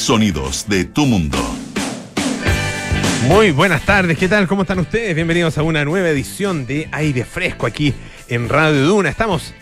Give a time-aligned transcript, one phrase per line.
[0.00, 1.36] Sonidos de tu mundo.
[3.28, 4.48] Muy buenas tardes, ¿qué tal?
[4.48, 5.14] ¿Cómo están ustedes?
[5.14, 7.92] Bienvenidos a una nueva edición de Aire Fresco aquí
[8.26, 9.10] en Radio Duna.
[9.10, 9.52] Estamos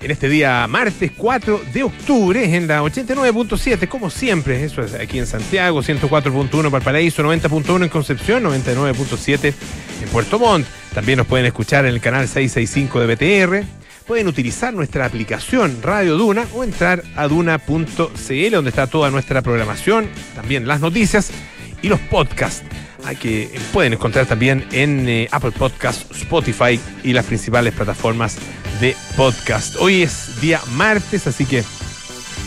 [0.00, 5.18] en este día martes 4 de octubre en la 89.7, como siempre, eso es aquí
[5.18, 9.52] en Santiago, 104.1 Valparaíso, 90.1 en Concepción, 99.7
[10.02, 10.66] en Puerto Montt.
[10.94, 13.83] También nos pueden escuchar en el canal 665 de BTR.
[14.06, 20.10] Pueden utilizar nuestra aplicación Radio Duna o entrar a duna.cl donde está toda nuestra programación,
[20.34, 21.30] también las noticias
[21.80, 22.62] y los podcasts
[23.20, 28.36] que pueden encontrar también en eh, Apple Podcasts, Spotify y las principales plataformas
[28.80, 29.76] de podcast.
[29.76, 31.62] Hoy es día martes, así que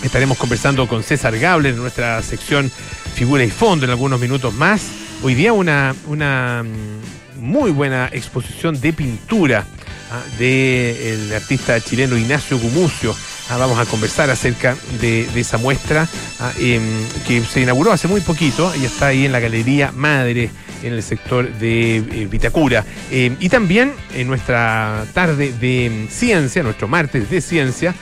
[0.04, 2.72] estaremos conversando con César Gable en nuestra sección
[3.16, 4.82] Figura y Fondo en algunos minutos más.
[5.24, 9.66] Hoy día una, una mm, muy buena exposición de pintura
[10.12, 13.16] ah, del artista chileno Ignacio Gumucio.
[13.50, 16.08] Ah, vamos a conversar acerca de, esa muestra
[16.40, 16.84] ah, em,
[17.26, 20.50] que se inauguró hace muy poquito y está ahí en la Galería Madre
[20.84, 22.86] en el sector de eh, Vitacura.
[23.12, 27.96] Em, y también en nuestra tarde de ciencia, nuestro martes de ciencia,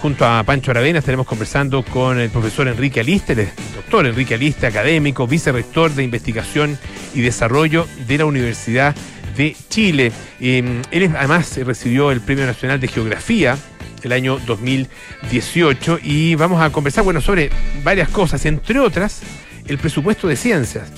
[0.00, 4.66] junto a Pancho Aravena estaremos conversando con el profesor Enrique Aliste, el doctor Enrique Aliste,
[4.66, 6.78] académico, vicerrector de investigación
[7.14, 8.96] y desarrollo de la Universidad
[9.36, 10.12] de Chile.
[10.40, 13.56] Em, él además recibió el Premio Nacional de Geografía
[14.02, 17.50] el año 2018 y vamos a conversar, bueno, sobre
[17.84, 19.20] varias cosas, entre otras,
[19.66, 20.90] el presupuesto de ciencias.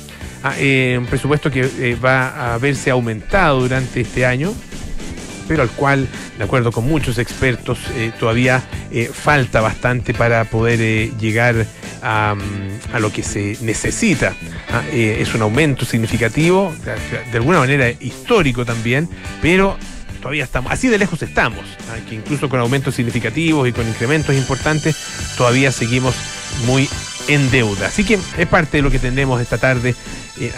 [0.42, 4.52] Ah, eh, un presupuesto que eh, va a verse aumentado durante este año,
[5.46, 8.62] pero al cual, de acuerdo con muchos expertos, eh, todavía
[9.12, 11.66] falta bastante para poder llegar
[12.02, 12.36] a,
[12.92, 14.34] a, lo que se necesita.
[14.70, 16.72] Ah, es un aumento significativo,
[17.32, 19.08] de alguna manera histórico también,
[19.42, 19.76] pero
[20.24, 21.98] todavía estamos, así de lejos estamos, ¿ah?
[22.08, 24.96] que incluso con aumentos significativos y con incrementos importantes,
[25.36, 26.14] todavía seguimos
[26.64, 26.88] muy
[27.28, 27.88] en deuda.
[27.88, 29.94] Así que es parte de lo que tenemos esta tarde eh,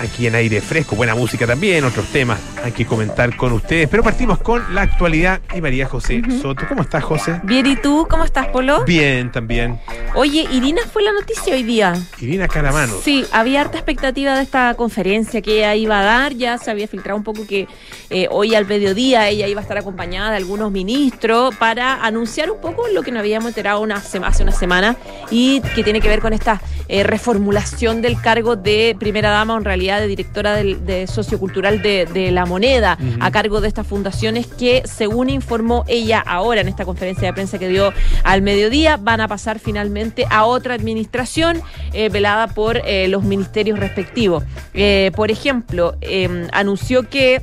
[0.01, 4.03] aquí en aire fresco, buena música también, otros temas hay que comentar con ustedes, pero
[4.03, 6.67] partimos con la actualidad y María José Soto.
[6.69, 7.41] ¿Cómo estás, José?
[7.45, 8.07] Bien, ¿y tú?
[8.11, 8.85] ¿Cómo estás, Polo?
[8.85, 9.79] Bien, también.
[10.15, 11.95] Oye, Irina fue la noticia hoy día.
[12.21, 12.95] Irina Caramano.
[13.03, 16.89] Sí, había harta expectativa de esta conferencia que ella iba a dar, ya se había
[16.89, 17.69] filtrado un poco que
[18.11, 22.61] eh, hoy al mediodía ella iba a estar acompañada de algunos ministros para anunciar un
[22.61, 24.97] poco lo que nos habíamos enterado una hace una semana
[25.31, 30.01] y que tiene que ver con esta eh, reformulación del cargo de primera dama realidad
[30.01, 35.85] de directora de, sociocultural de, la moneda a cargo de estas fundaciones que, según informó
[35.87, 37.93] ella ahora en esta conferencia de prensa que dio
[38.25, 41.63] al mediodía, van a pasar finalmente a otra administración
[41.93, 44.45] eh, velada por eh, los ministerios respectivos.
[44.75, 47.43] Eh, por ejemplo, em, anunció que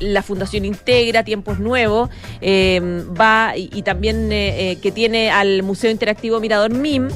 [0.00, 2.10] la Fundación Integra, Tiempos Nuevos,
[2.42, 7.08] va y, también que tiene al Museo Interactivo Mirador MIM,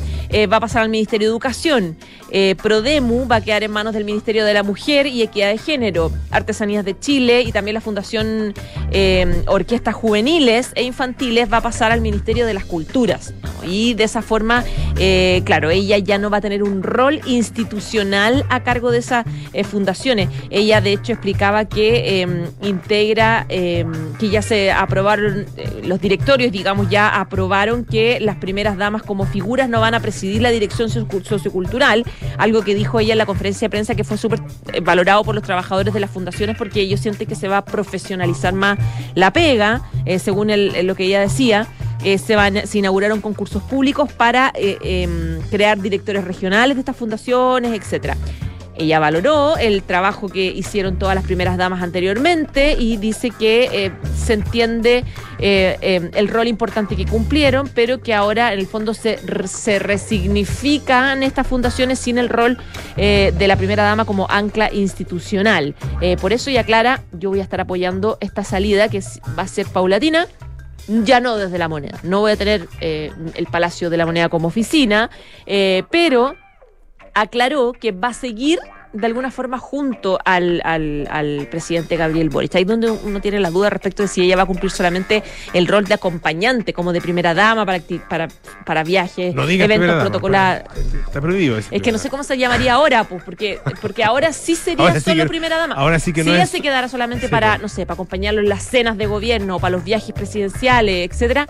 [0.52, 1.96] va a pasar al Ministerio de Educación.
[2.38, 5.56] Eh, Prodemu va a quedar en manos del Ministerio de la Mujer y Equidad de
[5.56, 8.52] Género, Artesanías de Chile y también la Fundación
[8.90, 13.32] eh, Orquestas Juveniles e Infantiles va a pasar al Ministerio de las Culturas.
[13.66, 14.64] Y de esa forma,
[14.98, 19.24] eh, claro, ella ya no va a tener un rol institucional a cargo de esas
[19.70, 20.28] fundaciones.
[20.50, 25.46] Ella, de hecho, explicaba que em, integra, em, que ya se aprobaron,
[25.82, 30.42] los directorios, digamos, ya aprobaron que las primeras damas como figuras no van a presidir
[30.42, 32.04] la dirección sociocultural
[32.38, 34.40] algo que dijo ella en la conferencia de prensa que fue súper
[34.72, 37.64] eh, valorado por los trabajadores de las fundaciones porque ellos sienten que se va a
[37.64, 38.78] profesionalizar más
[39.14, 41.66] la pega, eh, según lo que ella decía.
[42.04, 47.72] Eh, se, van, se inauguraron concursos públicos para em, crear directores regionales de estas fundaciones,
[47.72, 48.16] etcétera.
[48.78, 53.92] Ella valoró el trabajo que hicieron todas las primeras damas anteriormente y dice que eh,
[54.14, 55.04] se entiende
[55.38, 59.78] eh, eh, el rol importante que cumplieron, pero que ahora en el fondo se, se
[59.78, 62.58] resignifican estas fundaciones sin el rol
[62.96, 65.74] de la primera dama como ancla institucional.
[66.20, 69.00] por eso ella aclara, yo voy a estar apoyando esta salida que
[69.38, 70.26] va a ser paulatina
[70.88, 71.98] ya no desde la moneda.
[72.02, 75.10] No voy a tener el Palacio de la Moneda como oficina,
[75.90, 76.36] pero
[77.16, 78.58] aclaró que va a seguir
[78.92, 82.54] de alguna forma junto al, al, presidente Gabriel Boric.
[82.54, 85.22] Ahí donde uno tiene la duda respecto de si ella va a cumplir solamente
[85.52, 88.28] el rol de acompañante, como de primera dama para, para,
[88.64, 90.64] para viajes, eventos protocolares.
[91.06, 94.54] Está prohibido Es que no sé cómo se llamaría ahora, pues, porque, porque ahora sí
[94.54, 95.74] sería solo primera dama.
[95.74, 97.62] Ahora sí que si no ella se quedara solamente para, pues.
[97.62, 101.46] no sé, para acompañarlo en las cenas de gobierno, para los viajes presidenciales, etcétera,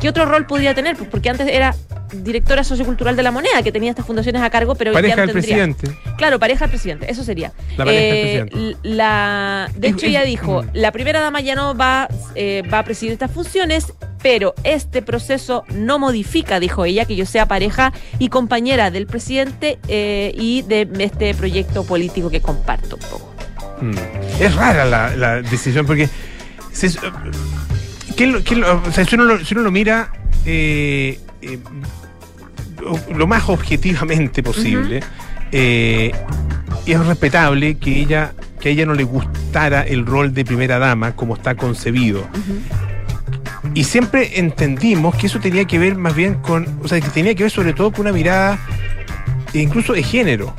[0.00, 0.96] ¿qué otro rol podría tener?
[0.96, 1.74] Pues porque antes era
[2.12, 5.88] directora sociocultural de la moneda, que tenía estas fundaciones a cargo, pero pareja del presidente.
[6.16, 7.52] Claro, pareja del presidente, eso sería.
[7.76, 12.08] La pareja del eh, La, de hecho, ella dijo, la primera dama ya no va,
[12.34, 13.92] eh, va a presidir estas funciones
[14.22, 19.78] pero este proceso no modifica, dijo ella, que yo sea pareja y compañera del presidente
[19.86, 23.34] eh, y de este proyecto político que comparto un poco.
[23.82, 23.92] Mm.
[24.40, 26.08] Es rara la, la decisión porque
[26.72, 26.88] se-
[28.16, 30.12] ¿qué lo- qué lo- o sea, si, uno lo, si uno lo mira
[30.46, 31.58] eh, eh,
[33.14, 35.00] lo más objetivamente posible,
[35.52, 36.12] eh,
[36.86, 41.14] es respetable que ella que a ella no le gustara el rol de primera dama
[41.14, 42.26] como está concebido.
[43.74, 47.34] Y siempre entendimos que eso tenía que ver más bien con, o sea, que tenía
[47.34, 48.58] que ver sobre todo con una mirada
[49.52, 50.54] incluso de género.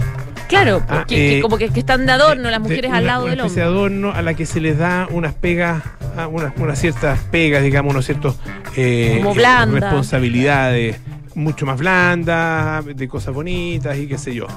[0.47, 3.05] Claro, Ah, porque que eh, como que, que están de adorno las mujeres de al
[3.05, 3.55] lado una del hombre.
[3.55, 5.81] de adorno a la que se les da unas pegas,
[6.17, 8.35] ah, unas, unas ciertas pegas, digamos, unos ciertos
[8.75, 9.79] eh, Como eh, blanda.
[9.79, 10.97] responsabilidades
[11.33, 14.47] mucho más blandas, de cosas bonitas y qué sé yo.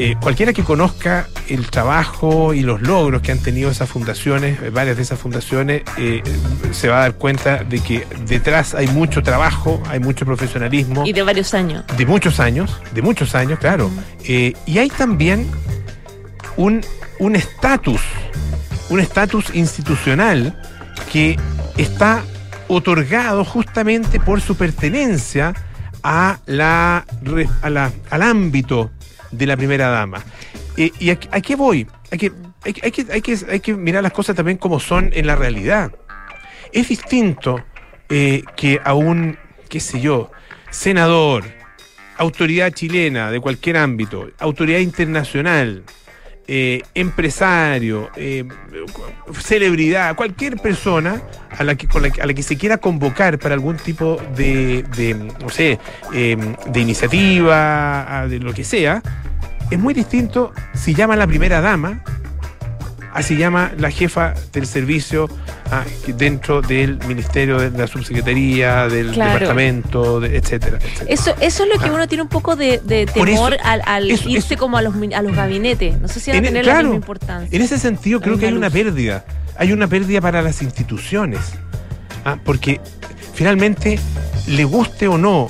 [0.00, 4.70] Eh, cualquiera que conozca el trabajo y los logros que han tenido esas fundaciones, eh,
[4.70, 6.22] varias de esas fundaciones, eh,
[6.70, 11.12] se va a dar cuenta de que detrás hay mucho trabajo, hay mucho profesionalismo Y
[11.12, 11.84] de varios años.
[11.96, 13.90] de muchos años, de muchos años, claro.
[14.24, 15.48] Y hay también
[16.56, 16.82] un
[17.34, 18.00] estatus,
[18.90, 20.60] un estatus institucional
[21.12, 21.36] que
[21.76, 22.22] está
[22.68, 25.54] otorgado justamente por su pertenencia
[26.02, 27.04] a la,
[27.62, 28.90] a la- al ámbito
[29.30, 30.24] de la primera dama.
[30.76, 31.86] ¿Y a, a qué voy?
[32.10, 32.32] Hay que,
[32.64, 35.26] hay, que- hay que, hay, que, hay que mirar las cosas también como son en
[35.26, 35.92] la realidad.
[36.72, 37.64] Es distinto
[38.08, 39.36] eh, que a un,
[39.68, 40.30] qué sé yo,
[40.70, 41.44] senador,
[42.16, 45.82] autoridad chilena de cualquier ámbito, autoridad internacional,
[46.50, 48.44] eh, empresario, eh,
[49.38, 51.20] celebridad, cualquier persona
[51.56, 54.84] a la, que, con la que- se quiera convocar para algún tipo de,
[55.42, 55.78] no sé,
[56.14, 56.36] eh,
[56.70, 59.02] de iniciativa, de lo que sea,
[59.70, 62.02] es muy distinto si llama la primera dama
[63.12, 65.28] a si llama la jefa del servicio
[65.70, 69.32] ah, dentro del ministerio, de la subsecretaría, del Claro.
[69.34, 71.10] departamento, de- etcétera, etcétera.
[71.12, 73.82] Eso, eso es lo que uno tiene un poco de, de Por eso, temor al,
[73.84, 76.00] al eso- irse eso- como a los, a los gabinetes.
[76.00, 77.56] No sé si van a En- tener la claro, misma importancia.
[77.56, 79.24] En ese sentido, creo que hay una pérdida.
[79.56, 81.40] Hay una pérdida para las instituciones.
[82.24, 82.80] Ah, porque
[83.34, 83.98] finalmente,
[84.46, 85.48] le guste o no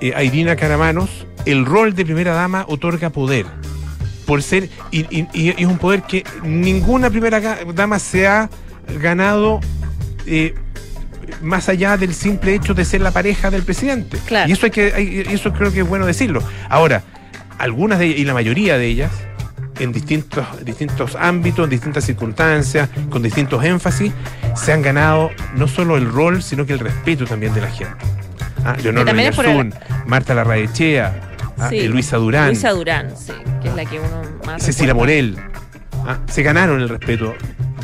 [0.00, 1.10] eh, a Irina Caramanos,
[1.46, 3.46] el rol de primera dama otorga poder.
[4.26, 4.68] Por ser.
[4.90, 7.40] Y, y- y es un poder que ninguna primera
[7.74, 8.48] dama se ha
[9.00, 9.60] ganado.
[10.26, 10.54] eh,
[11.42, 14.18] más allá del simple hecho de ser la pareja del presidente.
[14.26, 14.48] Claro.
[14.48, 16.42] Y eso hay que, hay- eso creo que es bueno decirlo.
[16.68, 17.02] Ahora,
[17.58, 19.10] algunas de ellas, y la mayoría de ellas,
[19.80, 24.12] en distintos, distintos ámbitos, en distintas circunstancias, con distintos énfasis,
[24.54, 27.94] se han ganado no solo el rol, sino que el respeto también de la gente.
[28.64, 29.74] Ah, Leonor el-
[30.06, 31.20] Marta Larraechea,
[31.58, 31.78] ah, Sí.
[31.80, 33.32] eh, Luisa Durán, Luisa Durán, sí,
[33.62, 34.62] que es la que uno más.
[34.62, 35.14] Cecilia recuerda.
[35.22, 35.36] Morel.
[36.06, 37.34] ah, se ganaron el respeto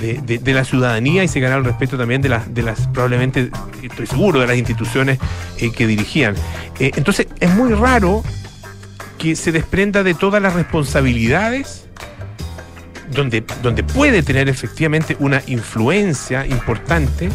[0.00, 3.50] de, la ciudadanía y se ganaron el respeto también de las, de las probablemente,
[3.82, 5.19] estoy seguro, de las instituciones
[5.58, 6.35] eh, que dirigían.
[6.79, 8.23] Eh, entonces, es muy raro
[9.19, 11.87] que se desprenda de todas las responsabilidades
[13.11, 17.29] donde, donde puede tener efectivamente una influencia importante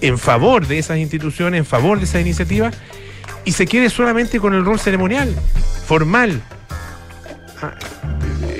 [0.00, 2.74] en favor de esas instituciones, en favor de esas iniciativas,
[3.44, 5.34] y se quede solamente con el rol ceremonial,
[5.86, 6.40] formal,
[7.60, 7.74] ah,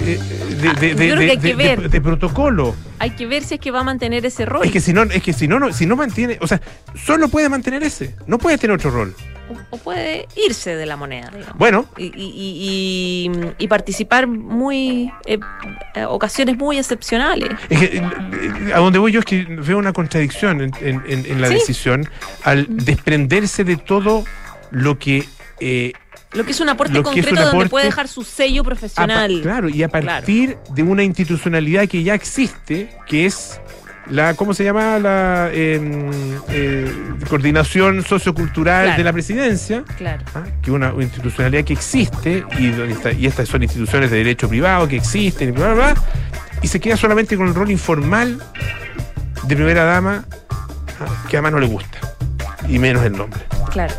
[0.03, 1.91] de, de- Ah, de- yo creo que hay de- que de- ver.
[1.91, 2.75] de protocolo.
[2.99, 4.65] Hay que ver si es que va a mantener ese rol.
[4.65, 6.61] Es que si no, es que si no, no, si no mantiene, o sea,
[6.95, 9.15] solo puede mantener ese, no puede tener otro rol.
[9.51, 11.59] o, o puede irse de la moneda, digamos.
[11.59, 15.13] Bueno, Y, y- y- y- y participar muy.
[15.27, 15.39] eh,
[15.95, 17.51] eh, ocasiones muy excepcionales.
[17.69, 21.27] Es que, eh, a donde voy yo es que veo una contradicción en, en- en-
[21.27, 21.55] en la Sí.
[21.55, 22.09] decisión
[22.45, 24.25] al desprenderse de todo
[24.71, 25.25] lo que...
[25.61, 25.93] eh,
[26.33, 29.41] Lo que es un aporte es concreto un donde puede dejar su sello a profesional.
[29.43, 33.61] claro, y a partir de una institucionalidad que ya existe, que es
[34.11, 34.99] la, ¿cómo se llama?
[34.99, 36.11] La em,
[36.49, 36.93] eh,
[37.29, 38.99] coordinación sociocultural Claro.
[38.99, 39.85] de la presidencia.
[39.97, 40.25] Claro.
[40.35, 40.43] ¿ah?
[40.61, 44.89] que una institucionalidad que existe y, donde está- y estas son instituciones de derecho privado
[44.89, 46.03] que existen y bla, bla, bla,
[46.63, 48.43] y se queda solamente con el rol informal
[49.45, 50.25] de primera dama
[51.01, 51.25] ¿ah?
[51.29, 51.99] que además no le gusta
[52.69, 53.41] y menos el nombre
[53.71, 53.95] Claro.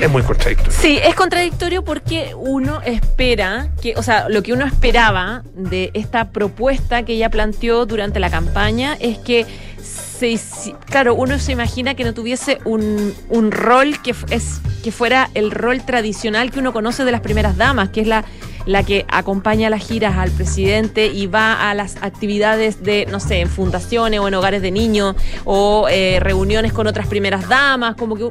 [0.00, 0.72] Es muy contradictorio.
[0.72, 6.30] Sí, es contradictorio porque uno espera que, o sea, lo que uno esperaba de esta
[6.30, 9.46] propuesta que ella planteó durante la campaña es que
[9.82, 10.38] se,
[10.86, 15.50] claro, uno se imagina que no tuviese un, un rol que, es, que fuera el
[15.50, 18.24] rol tradicional que uno conoce de las primeras damas, que es la,
[18.66, 23.40] la que acompaña las giras al presidente y va a las actividades de, no sé,
[23.40, 28.16] en fundaciones o en hogares de niños o eh, reuniones con otras primeras damas, como
[28.16, 28.30] que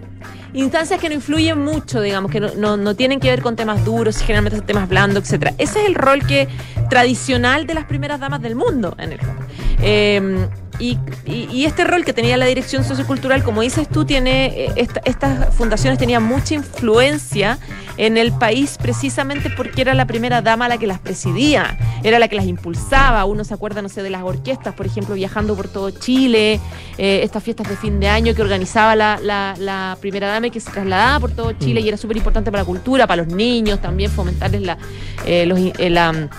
[0.53, 3.83] instancias que no influyen mucho, digamos, que no, no, no tienen que ver con temas
[3.85, 5.53] duros, generalmente son temas blandos, etcétera.
[5.57, 6.47] Ese es el rol que
[6.89, 9.45] tradicional de las primeras damas del mundo, en el fondo.
[9.81, 10.47] Eh,
[10.79, 14.71] y, y- y este rol que tenía la dirección sociocultural, como dices tú, tiene eh,
[14.77, 17.57] esta- estas fundaciones tenían mucha influencia
[17.97, 22.29] en el país precisamente porque era la primera dama la que las presidía, era la
[22.29, 23.25] que las impulsaba.
[23.25, 26.61] Uno se acuerda, no sé, de las orquestas, por ejemplo, viajando por todo Chile,
[26.97, 30.51] eh, estas fiestas de fin de año que organizaba la, la- la primera dama y
[30.51, 31.85] que se trasladaba por todo Chile Mm.
[31.85, 34.77] y era súper importante para la cultura, para los niños también, fomentarles la,
[35.25, 36.29] eh, los, eh, la,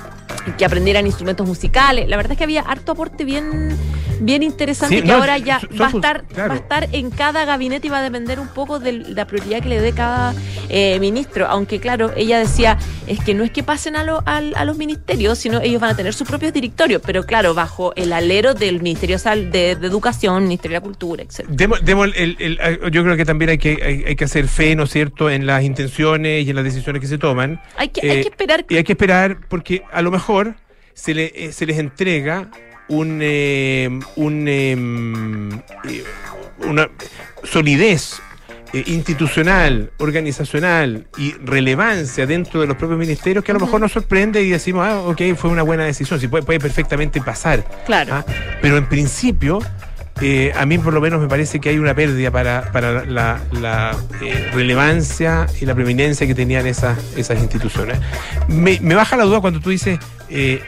[0.56, 2.08] que aprendieran instrumentos musicales.
[2.08, 3.76] La verdad es que había harto aporte bien,
[4.20, 6.48] bien interesante Sí, que no, ahora ya son va a estar, claro.
[6.50, 9.62] va a estar en cada gabinete y va a depender un poco de la prioridad
[9.62, 10.34] que le dé cada
[10.68, 11.46] eh, ministro.
[11.48, 14.76] Aunque claro, ella decía, es que no es que pasen a, lo- al- a los
[14.76, 18.80] ministerios, sino ellos van a tener sus propios directorios, pero claro, bajo el alero del
[18.82, 21.46] Ministerio de, de Educación, Ministerio de la Cultura, etc.
[21.48, 24.46] Demos- demos el- el- el- yo creo que también hay que, hay, hay que hacer
[24.48, 27.60] fe, ¿no es cierto?, en las intenciones y en las decisiones que se toman.
[27.76, 30.29] Hay que, hay Eh, que esperar Y hay que esperar porque a lo mejor
[30.94, 32.50] se, le, eh, se les entrega
[32.88, 34.76] un, eh, un, eh,
[36.66, 36.88] una
[37.44, 38.20] solidez
[38.72, 44.42] institucional, organizacional y relevancia dentro de los propios ministerios que a lo mejor nos sorprende
[44.42, 47.64] y decimos, ah, ok, fue una buena decisión, sí, puede, puede perfectamente pasar.
[47.84, 48.14] Claro.
[48.14, 48.24] ¿ah?
[48.62, 49.58] Pero en principio,
[50.20, 53.40] eh, a mí por lo menos me parece que hay una pérdida para, para la,
[53.52, 57.98] la, eh, relevancia y la preeminencia que tenían esas, esas instituciones.
[58.48, 59.98] Me, me baja la duda cuando tú dices
[60.28, 60.62] eh,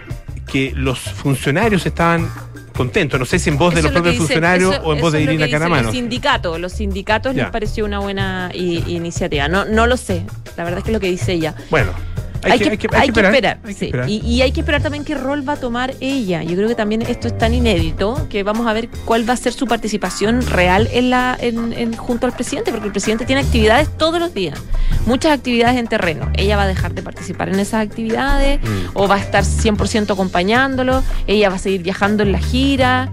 [0.47, 2.29] que los funcionarios estaban
[2.75, 3.21] contentos.
[3.21, 5.49] No sé si en voz de los propios funcionarios eso- o en voz de Irina
[5.51, 5.83] Caramano.
[5.85, 7.43] Los sindicatos, los sindicatos Ya.
[7.45, 9.49] les pareció una buena i- iniciativa.
[9.49, 10.25] No, no lo sé.
[10.57, 11.55] La verdad es que es lo que dice ella.
[11.71, 11.93] Bueno,
[12.45, 13.59] hay, que, hay que- hay que esperar.
[13.75, 13.85] sí.
[13.87, 14.09] esperar.
[14.09, 16.43] Y, y hay que esperar también qué rol va a tomar ella.
[16.43, 19.37] Yo creo que también esto es tan inédito que vamos a ver cuál va a
[19.37, 23.43] ser su participación real en la, en, en- junto al presidente, porque el presidente tiene
[23.43, 24.59] actividades todos los días,
[25.07, 26.31] muchas actividades en terreno.
[26.35, 28.91] Ella va a dejar de participar en esas actividades Mm.
[28.95, 33.11] o va a estar 100% acompañándolo, ella va a seguir viajando en la gira.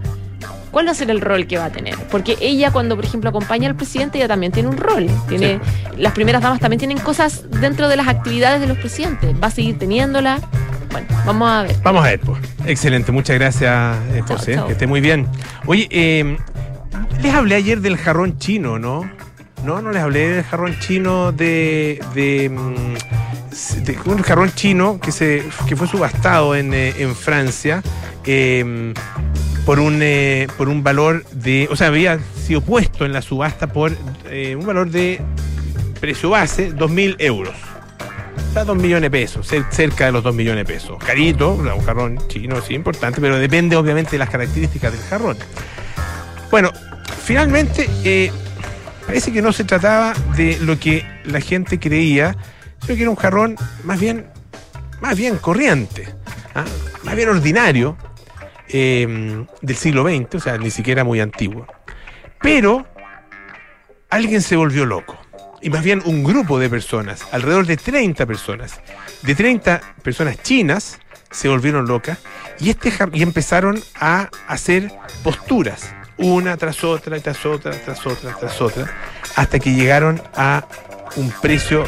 [0.71, 1.95] ¿Cuál va a ser el rol que va a tener?
[2.11, 5.07] Porque ella cuando, por ejemplo, acompaña al presidente, ella también tiene un rol.
[5.27, 5.59] Tiene,
[5.97, 9.35] Las primeras damas también tienen cosas dentro de las actividades de los presidentes.
[9.41, 10.39] Va a seguir teniéndola.
[10.91, 11.75] Bueno, vamos a ver.
[11.83, 12.41] Vamos a ver, pues.
[12.65, 14.59] Excelente, muchas gracias, eh, José.
[14.65, 15.27] Que esté muy bien.
[15.65, 16.37] Oye, eh,
[17.21, 19.09] les hablé ayer del jarrón chino, ¿no?
[19.63, 21.99] No, no les hablé del jarrón chino de.
[22.13, 27.81] de, mm, de un jarrón chino que se que fue subastado en, eh, en Francia
[28.25, 28.93] eh,
[29.65, 31.67] por un eh, por un valor de.
[31.71, 33.91] O sea, había sido puesto en la subasta por
[34.29, 35.21] eh, un valor de
[35.99, 37.55] precio base, 2.000 euros.
[38.49, 40.97] O sea, 2 millones de pesos, cer- cerca de los 2 millones de pesos.
[41.03, 45.37] Carito, un jarrón chino, sí, importante, pero depende obviamente de las características del jarrón.
[46.49, 46.71] Bueno,
[47.25, 48.31] finalmente, eh,
[49.05, 52.35] parece que no se trataba de lo que la gente creía,
[52.81, 54.25] sino que era un jarrón más bien,
[54.99, 56.07] más bien corriente,
[56.55, 56.65] ¿ah?
[57.03, 57.97] más bien ordinario
[58.69, 61.67] eh, del siglo XX, o sea, ni siquiera muy antiguo.
[62.41, 62.87] Pero
[64.09, 65.17] alguien se volvió loco.
[65.61, 68.79] Y más bien un grupo de personas, alrededor de 30 personas,
[69.23, 70.99] de 30 personas chinas,
[71.31, 72.17] se volvieron locas
[72.59, 74.91] y, este, y empezaron a hacer
[75.23, 78.85] posturas, una tras otra, tras otra, tras otra, tras otra,
[79.35, 80.65] hasta que llegaron a
[81.15, 81.85] un precio,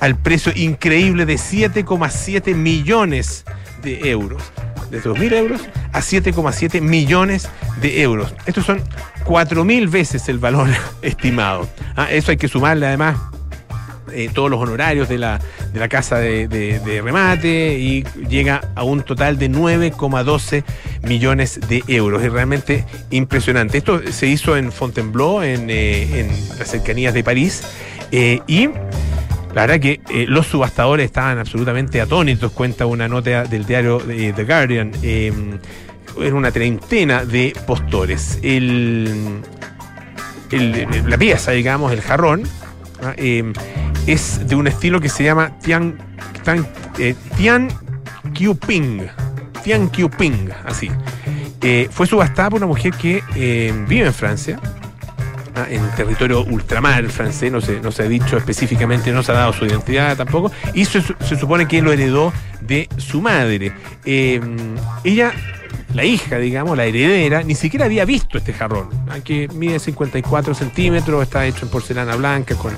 [0.00, 3.44] al precio increíble de 7,7 millones
[3.82, 4.42] de euros.
[4.90, 5.60] De 2.000 euros
[5.92, 7.48] a 7,7 millones
[7.80, 8.34] de euros.
[8.46, 8.80] Estos son
[9.24, 10.68] 4.000 veces el valor
[11.02, 11.68] estimado.
[11.96, 13.16] Ah, eso hay que sumarle además
[14.12, 15.40] eh, todos los honorarios de la,
[15.72, 20.62] de la casa de, de- remate y llega a un total de 9,12
[21.02, 22.22] millones de euros.
[22.22, 23.78] Es realmente impresionante.
[23.78, 27.62] Esto se hizo en Fontainebleau, en, eh, en las cercanías de París,
[28.12, 28.68] eh, y
[29.54, 34.32] la verdad que eh, los subastadores estaban absolutamente atónitos, cuenta una nota del diario eh,
[34.34, 34.92] The Guardian.
[35.02, 35.32] eh,
[36.20, 38.38] era una treintena de postores.
[38.42, 39.40] El,
[41.06, 42.44] la pieza, digamos, el jarrón,
[43.16, 43.52] eh,
[44.06, 45.98] es de un estilo que se llama Tian,
[46.44, 46.66] Tian,
[46.98, 47.68] eh, Tian
[48.32, 49.08] Qiuping.
[49.62, 49.90] Tian
[50.66, 50.90] así.
[51.90, 54.60] Fue subastada por una mujer que eh, vive en Francia,
[55.54, 55.66] ¿ah?
[55.68, 59.52] en territorio ultramar francés, no se, no se ha dicho específicamente, no se ha dado
[59.52, 63.72] su identidad tampoco, y se, se supone que lo heredó de su madre.
[64.04, 64.40] Eh,
[65.04, 65.32] ella,
[65.92, 68.88] la hija, digamos, la heredera, ni siquiera había visto este jarrón,
[69.24, 72.76] que mide 54 centímetros, está hecho en porcelana blanca con,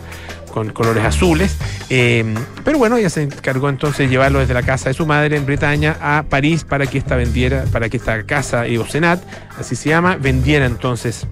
[0.52, 1.56] con colores azules.
[1.90, 2.24] eh,
[2.64, 5.46] pero bueno, ella se encargó entonces de llevarlo desde la casa de su madre en
[5.46, 9.22] Bretaña a París para que esta vendiera, para que esta casa Eocenat,
[9.58, 11.26] así se llama, vendiera entonces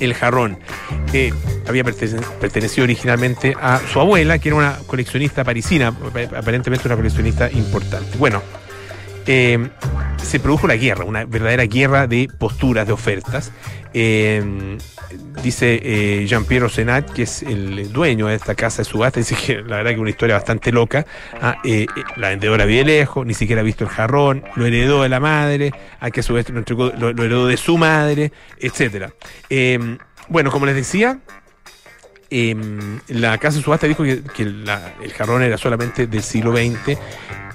[0.00, 0.58] el jarrón.
[1.10, 1.32] que
[1.68, 6.96] había pertene- pertenecido originalmente a su abuela, que era una coleccionista parisina, ap- aparentemente una
[6.96, 8.18] coleccionista importante.
[8.18, 8.42] Bueno,
[9.26, 9.68] eh,
[10.22, 13.52] se produjo la guerra, una verdadera guerra de posturas, de ofertas.
[13.92, 14.78] Eh,
[15.42, 19.62] dice eh, Jean-Pierre Senat, que es el dueño de esta casa de subasta, dice que
[19.62, 21.06] la verdad que es una historia bastante loca.
[21.40, 21.56] Ah,
[22.16, 25.72] la vendedora vive lejos, ni siquiera ha visto el jarrón, lo heredó de la madre,
[26.00, 29.12] a que a lo, heredó de su madre, etcétera.
[30.28, 31.20] Bueno, como les decía,
[32.30, 36.98] la casa de subasta dijo que, el jarrón era solamente del siglo XX,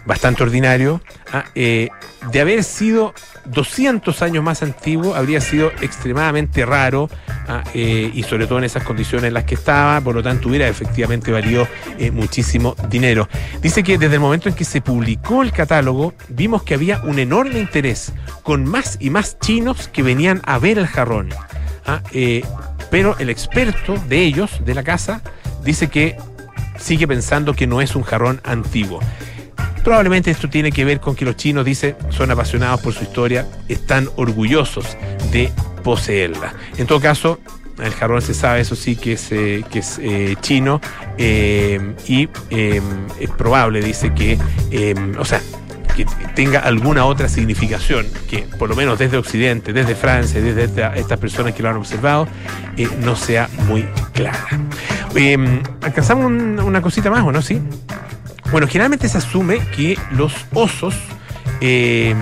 [0.06, 1.02] bastante ordinario.
[1.32, 1.90] ah, eh,
[2.32, 3.14] de haber sido
[3.46, 7.10] 200 años más antiguo, habría sido extremadamente raro
[7.48, 10.50] ah, eh, y sobre todo en esas condiciones en las que estaba, por lo tanto
[10.50, 11.68] hubiera efectivamente valido
[11.98, 13.28] eh, muchísimo dinero.
[13.62, 17.18] Dice que desde el momento en que se publicó el catálogo, vimos que había un
[17.18, 21.30] enorme interés con más y más chinos que venían a ver el jarrón.
[21.86, 22.02] Ah,
[22.92, 25.22] pero el experto de ellos, de la casa,
[25.64, 26.18] dice que
[26.78, 29.00] sigue pensando que no es un jarrón antiguo.
[29.84, 33.48] Probablemente esto tiene que ver con que los chinos, dice, son apasionados por su historia,
[33.68, 34.86] están orgullosos
[35.32, 35.52] de
[35.84, 36.54] poseerla.
[36.78, 37.40] En todo caso,
[37.82, 40.80] el jarrón se sabe, eso sí, que es, eh, que es eh, chino
[41.18, 44.38] eh, y es probable, dice, que,
[45.18, 45.42] o sea,
[45.96, 50.96] que tenga alguna otra significación que por lo menos desde Occidente, desde Francia, desde esta-
[50.96, 52.28] estas personas que lo han observado,
[53.04, 53.84] no sea muy
[54.14, 54.48] clara.
[55.16, 57.42] Eh, Alcanzamos un- una cosita más, ¿o no?
[57.42, 57.60] Sí.
[58.50, 60.96] Bueno, generalmente se asume que los osos
[61.62, 62.16] eh,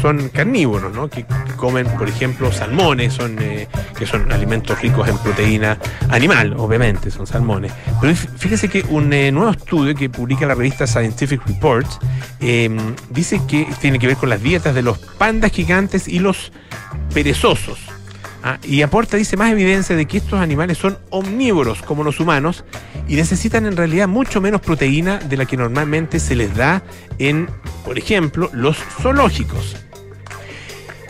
[0.00, 1.08] son carnívoros, ¿no?
[1.08, 1.24] Que,
[1.56, 5.78] comen, por ejemplo, salmones, son, eh, que son alimentos ricos en proteína
[6.10, 7.72] animal, obviamente, son salmones.
[8.00, 11.98] Pero fí- fíjese que un eh, nuevo estudio que publica la revista Scientific Reports
[13.10, 16.52] dice que tiene que ver con las dietas de los pandas gigantes y los
[17.14, 17.78] perezosos.
[18.46, 22.62] Ah, y aporta, dice, más evidencia de que estos animales son omnívoros como los humanos
[23.08, 26.82] y necesitan en realidad mucho menos proteína de la que normalmente se les da
[27.18, 27.48] en,
[27.86, 29.76] por ejemplo, los zoológicos.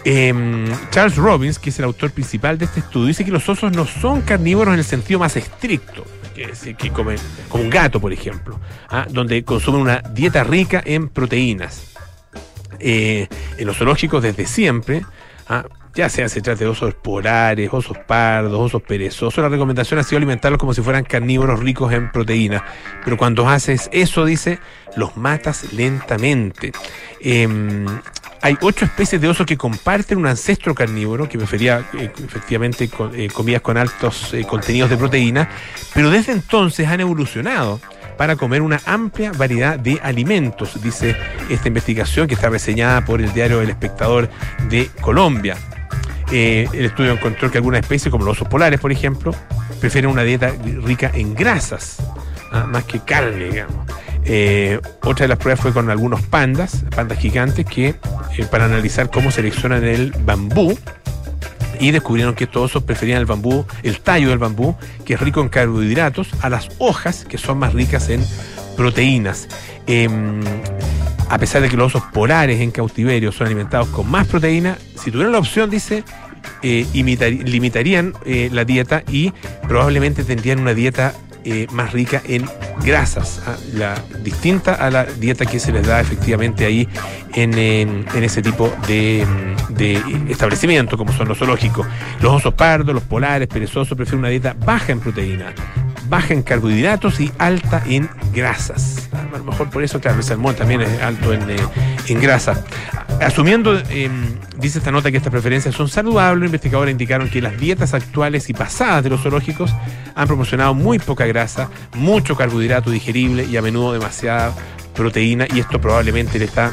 [0.04, 3.72] Em, Charles Robbins, que es el autor principal de este estudio, dice que los osos
[3.72, 6.04] no son carnívoros en el sentido más estricto,
[6.36, 8.60] que, que comen como un gato, por ejemplo,
[8.90, 11.94] ah, donde consumen una dieta rica en proteínas.
[12.78, 15.04] Eh, en los zoológicos desde siempre,
[15.48, 20.02] ah, ya sea se trate de osos polares, osos pardos, osos perezosos, la recomendación ha
[20.02, 22.64] sido alimentarlos como si fueran carnívoros ricos en proteína.
[23.04, 24.58] Pero cuando haces eso, dice,
[24.96, 26.72] los matas lentamente.
[27.20, 27.86] Em,
[28.42, 33.10] hay ocho especies de osos que comparten un ancestro carnívoro, que prefería eh, efectivamente co-
[33.14, 35.48] eh, comidas con altos eh, contenidos de proteína,
[35.94, 37.80] pero desde entonces han evolucionado
[38.16, 41.16] para comer una amplia variedad de alimentos, dice
[41.50, 44.28] esta investigación que está reseñada por el diario El Espectador
[44.68, 45.56] de Colombia.
[46.32, 49.34] Eh, el estudio encontró que algunas especies, como los osos polares, por ejemplo,
[49.80, 51.98] prefieren una dieta rica en grasas,
[52.50, 53.86] ah, más que carne, digamos.
[54.24, 57.88] Eh, otra de las pruebas fue con algunos pandas, pandas gigantes, que
[58.36, 60.78] eh, para analizar cómo seleccionan el bambú,
[61.80, 65.48] y descubrieron que osos preferían el bambú, el tallo del bambú, que es rico en
[65.48, 68.24] carbohidratos, a las hojas, que son más ricas en
[68.76, 69.48] proteínas.
[69.86, 70.40] Em,
[71.28, 75.10] a pesar de que los osos polares en cautiverio son alimentados con más proteína, si
[75.10, 76.04] tuvieran la opción, dice,
[76.62, 79.32] eh, imitar- limitarían eh, la dieta y
[79.68, 82.48] probablemente tendrían una dieta eh, más rica en
[82.84, 86.88] grasas, ah, la, distinta a la dieta que se les da efectivamente ahí
[87.34, 89.26] en, en- ese tipo de,
[89.70, 91.86] de establecimiento, como son los zoológicos.
[92.20, 95.52] Los osos pardos, los polares, perezosos, prefieren una dieta baja en proteína,
[96.08, 99.08] baja en carbohidratos y alta en grasas.
[99.12, 101.56] Ah, A lo mejor por eso, claro, el salmón también es alto en, eh,
[102.08, 102.64] en grasa.
[103.20, 104.10] Asumiendo, eh,
[104.58, 108.54] dice esta nota, que estas preferencias son saludables, investigadores indicaron que las dietas actuales y
[108.54, 109.74] pasadas de los zoológicos
[110.14, 114.52] han proporcionado muy poca grasa, mucho carbohidrato digerible y a menudo demasiada
[114.94, 116.72] proteína, y esto probablemente le está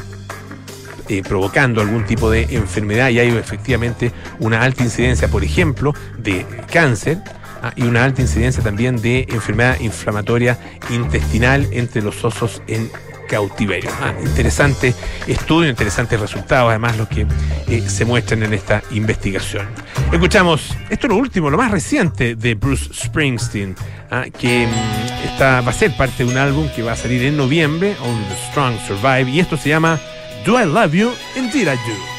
[1.10, 6.46] eh, provocando algún tipo de enfermedad y hay efectivamente una alta incidencia, por ejemplo, de
[6.72, 7.20] cáncer
[7.62, 10.58] ah, y una alta incidencia también de enfermedad inflamatoria
[10.90, 12.90] intestinal entre los osos en
[13.32, 13.90] cautiverio.
[14.02, 14.94] Ah, interesante
[15.26, 17.26] estudio, interesantes resultados, además los que
[17.68, 19.68] eh, se muestran en esta investigación.
[20.12, 23.74] Escuchamos, esto es lo último, lo más reciente de Bruce Springsteen,
[24.12, 27.24] ah, que mm, está, va a ser parte de un álbum que va a salir
[27.24, 29.98] en noviembre, Only the Strong Survive, y esto se llama
[30.46, 31.12] Do I Love You?
[31.38, 32.11] Indeed I Do.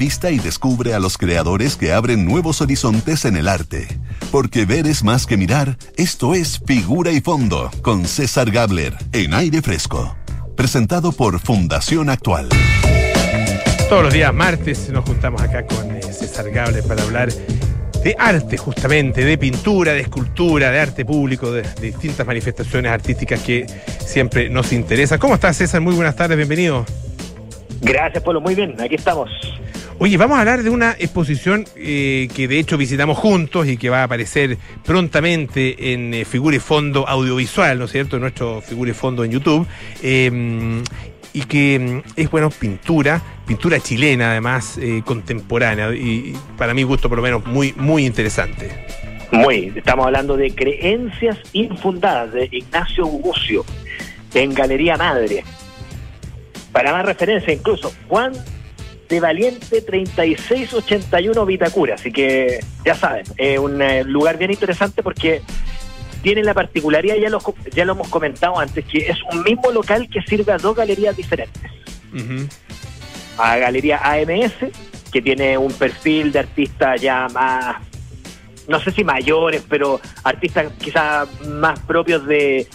[0.00, 3.86] Vista y descubre a los creadores que abren nuevos horizontes en el arte.
[4.32, 9.34] Porque ver es más que mirar, esto es Figura y Fondo con César Gabler en
[9.34, 10.16] aire fresco.
[10.56, 12.48] Presentado por Fundación Actual.
[13.90, 17.28] Todos los días martes nos juntamos acá con eh, César Gable para hablar
[18.02, 23.40] de arte, justamente, de pintura, de escultura, de arte público, de, de distintas manifestaciones artísticas
[23.40, 23.66] que
[23.98, 25.18] siempre nos interesan.
[25.18, 25.82] ¿Cómo estás, César?
[25.82, 26.86] Muy buenas tardes, bienvenido.
[27.82, 28.40] Gracias, Polo.
[28.40, 29.28] Muy bien, aquí estamos.
[30.02, 33.90] Oye, vamos a hablar de una exposición eh, que de hecho visitamos juntos y que
[33.90, 38.16] va a aparecer prontamente en eh, Figura y Fondo Audiovisual, ¿no es cierto?
[38.16, 39.66] En nuestro Figura y Fondo en YouTube.
[40.02, 40.82] Eh,
[41.32, 47.08] y que mm, es, bueno, pintura, pintura chilena además, eh, contemporánea, y, para mi gusto
[47.08, 48.70] por lo menos muy, muy interesante.
[49.32, 53.64] Muy, estamos hablando de creencias infundadas de Ignacio Gumucio
[54.34, 55.44] en Galería Madre.
[56.72, 58.32] Para más referencia, incluso Juan
[59.10, 61.96] de Valiente 3681 Vitacura.
[61.96, 65.42] Así que ya saben, es un eh, lugar bien interesante porque
[66.22, 67.40] tiene la particularidad, ya lo,
[67.74, 71.16] ya lo hemos comentado antes, que es un mismo local que sirve a dos galerías
[71.16, 71.70] diferentes.
[73.36, 74.52] A Galería AMS,
[75.12, 77.76] que tiene un perfil de artistas ya más,
[78.68, 82.68] no sé si mayores, pero artistas quizás más propios de,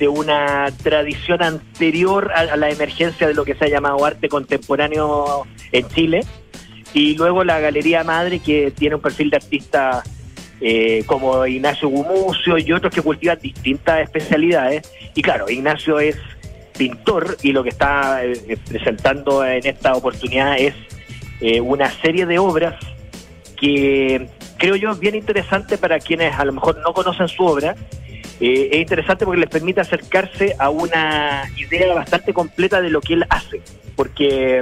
[0.00, 4.28] de una tradición anterior a, a la emergencia de lo que se ha llamado arte
[4.28, 6.22] contemporáneo en Chile.
[6.92, 10.02] Y luego la Galería Madre, que tiene un perfil de artistas
[10.62, 14.90] eh, como Ignacio Gumucio y otros que cultivan distintas especialidades.
[15.14, 16.16] Y claro, Ignacio es
[16.76, 20.74] pintor y lo que está eh, presentando en esta oportunidad es
[21.40, 22.74] eh, una serie de obras
[23.58, 27.74] que creo yo bien interesante para quienes a lo mejor no conocen su obra.
[28.40, 33.14] Eh, es interesante porque les permite acercarse a una idea bastante completa de lo que
[33.14, 33.62] él hace,
[33.96, 34.60] porque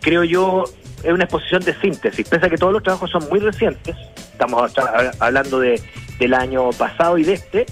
[0.00, 0.64] creo yo
[1.02, 4.72] es una exposición de síntesis, pese a que todos los trabajos son muy recientes, estamos
[5.18, 5.80] hablando de,
[6.18, 7.66] del año pasado y de este,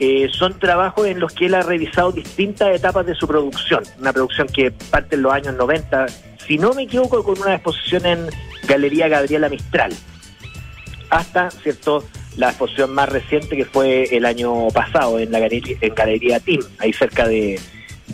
[0.00, 4.12] eh, son trabajos en los que él ha revisado distintas etapas de su producción, una
[4.12, 6.06] producción que parte en los años 90,
[6.46, 8.26] si no me equivoco, con una exposición en
[8.68, 9.92] Galería Gabriela Mistral,
[11.10, 12.04] hasta, ¿cierto?,
[12.36, 16.60] la exposición más reciente que fue el año pasado en la galería, en Galería Team,
[16.78, 17.60] ahí cerca de,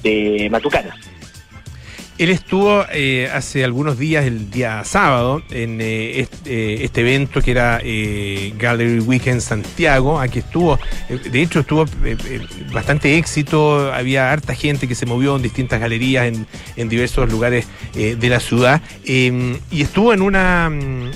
[0.02, 0.94] de Matucana.
[2.20, 7.40] Él estuvo eh, hace algunos días, el día sábado, en eh, este, eh, este evento
[7.40, 10.20] que era Gallery Weekend Santiago.
[10.20, 10.78] Aquí estuvo,
[11.08, 11.86] de hecho, estuvo
[12.74, 13.90] bastante éxito.
[13.90, 18.38] Había harta gente que se movió en distintas galerías en, en diversos lugares de la
[18.38, 18.82] ciudad.
[19.06, 21.12] Eh, y estuvo en una, mm,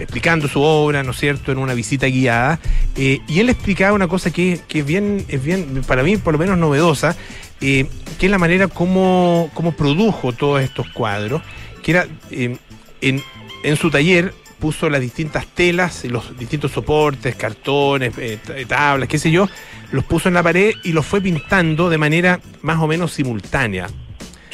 [0.00, 2.60] explicando su obra, ¿no es cierto?, en una visita guiada.
[2.94, 6.58] Y él explicaba una cosa que, que bien, es bien, para mí, por lo menos
[6.58, 7.16] novedosa
[7.60, 7.86] eh,
[8.18, 11.42] que es la manera como, como produjo todos estos cuadros,
[11.82, 12.56] que era eh,
[13.00, 13.22] en,
[13.62, 19.18] en su taller puso las distintas telas, los distintos soportes, cartones, eh, t- tablas, qué
[19.18, 19.48] sé yo,
[19.90, 23.86] los puso en la pared y los fue pintando de manera más o menos simultánea.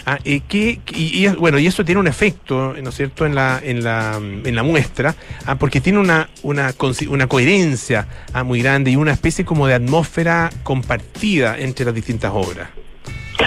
[0.09, 3.61] Ah, eh, y, y bueno, y eso tiene un efecto, ¿no es cierto?, en la,
[3.61, 6.73] en la, en la muestra, ah, porque tiene una, una,
[7.09, 12.31] una coherencia ah, muy grande y una especie como de atmósfera compartida entre las distintas
[12.33, 12.69] obras.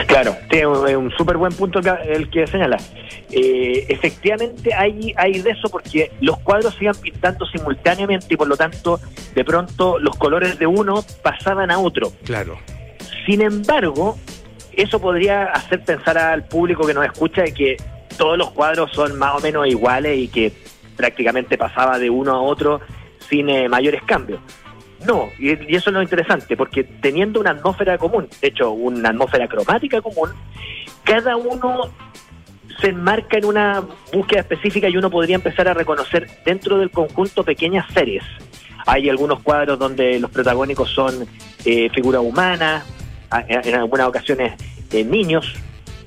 [0.07, 2.77] Claro, tiene un, un súper buen punto el que señala.
[3.31, 8.47] Eh, efectivamente hay, hay de eso porque los cuadros se iban pintando simultáneamente y por
[8.47, 8.99] lo tanto
[9.35, 12.11] de pronto los colores de uno pasaban a otro.
[12.25, 12.57] Claro.
[13.25, 14.17] Sin embargo,
[14.73, 17.77] eso podría hacer pensar al público que nos escucha de que
[18.17, 20.51] todos los cuadros son más o menos iguales y que
[20.95, 22.81] prácticamente pasaba de uno a otro
[23.29, 24.39] sin eh, mayores cambios.
[25.05, 29.47] No, y, eso es lo interesante, porque teniendo una atmósfera común, de hecho, una atmósfera
[29.47, 30.29] cromática común,
[31.03, 31.89] cada uno
[32.81, 33.83] se enmarca en una
[34.13, 38.23] búsqueda específica y uno podría empezar a reconocer dentro del conjunto pequeñas series.
[38.85, 41.27] Hay algunos cuadros donde los protagónicos son
[41.65, 42.85] eh, figuras humanas,
[43.47, 44.53] en algunas ocasiones
[44.91, 45.53] eh, niños.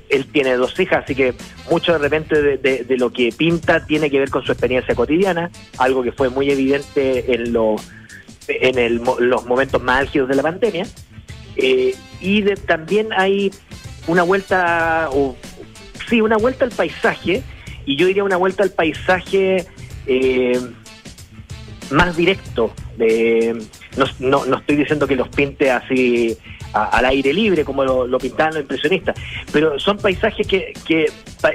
[0.08, 1.34] Él tiene dos hijas, así que
[1.70, 4.94] mucho de repente de, de- de lo que pinta tiene que ver con su experiencia
[4.94, 7.80] cotidiana, algo que fue muy evidente en, los
[8.60, 10.86] en el los momentos más álgidos de la pandemia.
[11.56, 13.50] Eh, y de- también hay
[14.06, 15.08] una vuelta,
[16.08, 17.42] sí, una vuelta al paisaje,
[17.84, 19.66] y yo diría una vuelta al paisaje
[20.06, 20.60] eh,
[21.90, 22.72] más directo.
[22.96, 23.56] De,
[23.96, 26.36] no, no, no estoy diciendo que los pinte así
[26.74, 29.16] a- al aire libre como lo, lo pintaban los impresionistas,
[29.50, 31.06] pero son paisajes que, que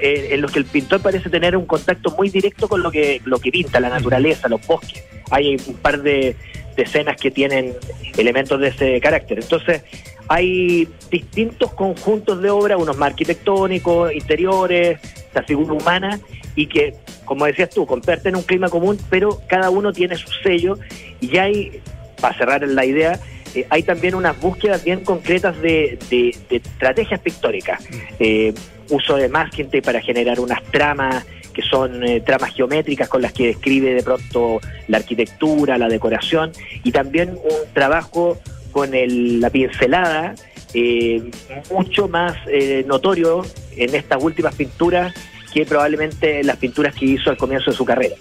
[0.01, 3.21] eh, en los que el pintor parece tener un contacto muy directo con lo que,
[3.25, 5.03] lo que pinta, la naturaleza, los bosques.
[5.29, 6.35] Hay un par de,
[6.77, 7.73] de escenas que tienen
[8.17, 9.39] elementos de ese carácter.
[9.39, 9.81] Entonces,
[10.29, 16.19] hay distintos conjuntos de obra, unos más arquitectónicos, interiores, esta figura humana
[16.55, 16.93] y que,
[17.25, 20.77] como decías tú, comparten un clima común, pero cada uno tiene su sello
[21.19, 21.81] y ya hay,
[22.21, 23.19] para cerrar la idea,
[23.55, 27.83] eh, hay también unas búsquedas bien concretas de, de- de estrategias pictóricas.
[28.19, 28.53] Eh,
[28.89, 31.25] uso de masking para generar unas tramas
[31.57, 36.51] que son eh, tramas geométricas con las que describe de pronto la arquitectura, la decoración
[36.83, 38.37] y también un trabajo
[38.71, 40.35] con la pincelada
[40.75, 41.31] eh,
[41.71, 43.43] mucho más eh, notorio
[43.75, 45.15] en estas últimas pinturas
[45.51, 48.15] que probablemente las pinturas que hizo al comienzo de su carrera.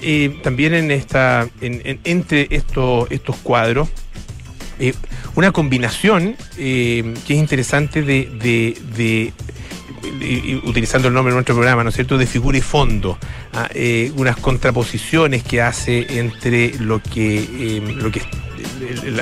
[0.00, 3.90] Eh, también en esta, en- en- entre estos, estos cuadros,
[5.34, 8.28] una combinación que es interesante de-
[8.96, 9.32] de-
[10.64, 13.18] utilizando el nombre de nuestro programa, ¿no es cierto?, de figura y fondo,
[13.52, 18.20] ah, eh, unas contraposiciones que hace entre lo que, eh, lo que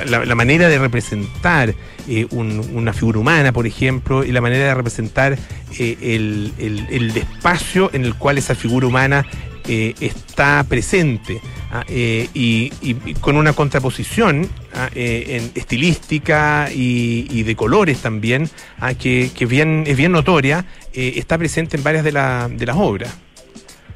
[0.05, 1.73] la, la- manera de representar
[2.07, 5.37] eh, un- una figura humana, por ejemplo, y la manera de representar
[5.79, 9.25] eh, el, el- espacio en el cual esa figura humana
[9.67, 16.69] eh, está presente ah, eh, y, y- y con una contraposición ah, eh, en estilística
[16.73, 18.49] y, y de colores también
[18.79, 22.65] ah, que, que bien, es bien notoria, eh, está presente en varias de, la- de
[22.65, 23.17] las obras.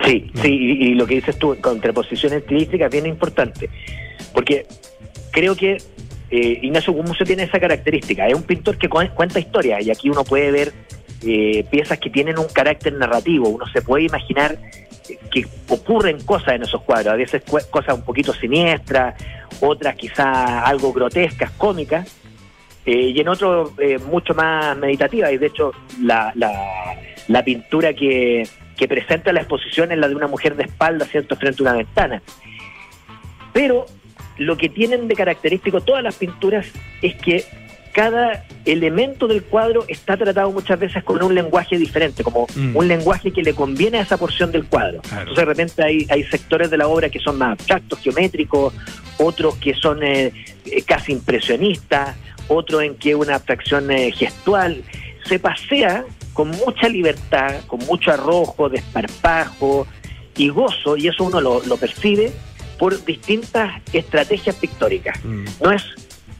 [0.06, 3.70] Sí, sí, y, lo que dices tú, contraposición estilística es bien importante,
[4.34, 4.66] porque
[5.32, 5.78] creo que
[6.32, 10.10] eh, Ignacio Gumucio tiene esa característica, es un pintor que cu- cuenta historias y aquí
[10.10, 10.74] uno puede ver
[11.24, 14.58] eh, piezas que tienen un carácter narrativo, uno se puede imaginar
[15.32, 19.16] que ocurren cosas en esos cuadros, a veces cosas un poquito siniestras,
[19.60, 22.16] otras quizá algo grotescas, cómicas,
[22.86, 26.52] eh, y en otros eh, mucho más meditativas, y de hecho la, la,
[27.28, 31.36] la pintura que, que presenta la exposición es la de una mujer de espalda, ¿cierto?,
[31.36, 32.22] frente a una ventana.
[33.54, 33.86] Pero
[34.38, 36.68] lo que tienen de característico todas las pinturas
[37.02, 37.44] es que
[37.92, 42.76] cada elemento del cuadro está tratado muchas veces con un lenguaje diferente, como Mm.
[42.76, 45.02] un lenguaje que le conviene a esa porción del cuadro.
[45.02, 45.22] Claro.
[45.22, 48.74] Entonces de repente hay, hay sectores de la obra que son más abstractos, geométricos,
[49.18, 50.32] otros que son eh,
[50.66, 52.16] eh, casi impresionistas,
[52.48, 54.84] otros en que una abstracción eh, gestual.
[55.26, 59.88] Se pasea con mucha libertad, con mucho arrojo, desparpajo
[60.38, 62.32] y gozo, y eso uno lo, lo percibe
[62.80, 65.24] por distintas estrategias pictóricas.
[65.24, 65.46] Mm.
[65.62, 65.84] No es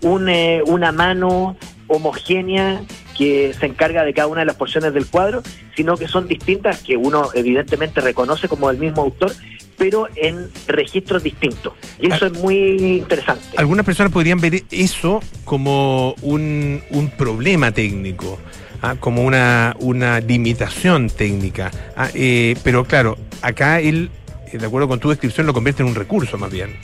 [0.02, 0.30] un,
[0.66, 1.56] una mano
[1.88, 2.82] homogénea
[3.18, 5.44] que se encarga de cada una de las porciones del cuadro,
[5.76, 9.32] sino que son distintas que uno evidentemente reconoce como el mismo autor,
[9.78, 11.74] pero en registros distintos.
[12.00, 13.44] Y eso es muy interesante.
[13.58, 18.40] Algunas personas podrían ver eso como un, un problema técnico,
[18.82, 21.72] ah, como una, una limitación técnica.
[21.96, 24.10] Ah, eh, pero claro, acá él,
[24.52, 26.76] eh, de acuerdo con tu descripción, lo convierte en un recurso más bien.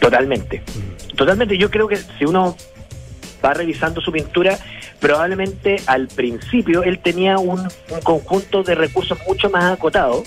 [0.00, 0.62] Totalmente.
[1.16, 1.58] Totalmente.
[1.58, 2.56] Yo creo que si uno
[3.44, 4.58] va revisando su pintura,
[5.00, 10.22] probablemente al principio él tenía un, un conjunto de recursos mucho más acotado,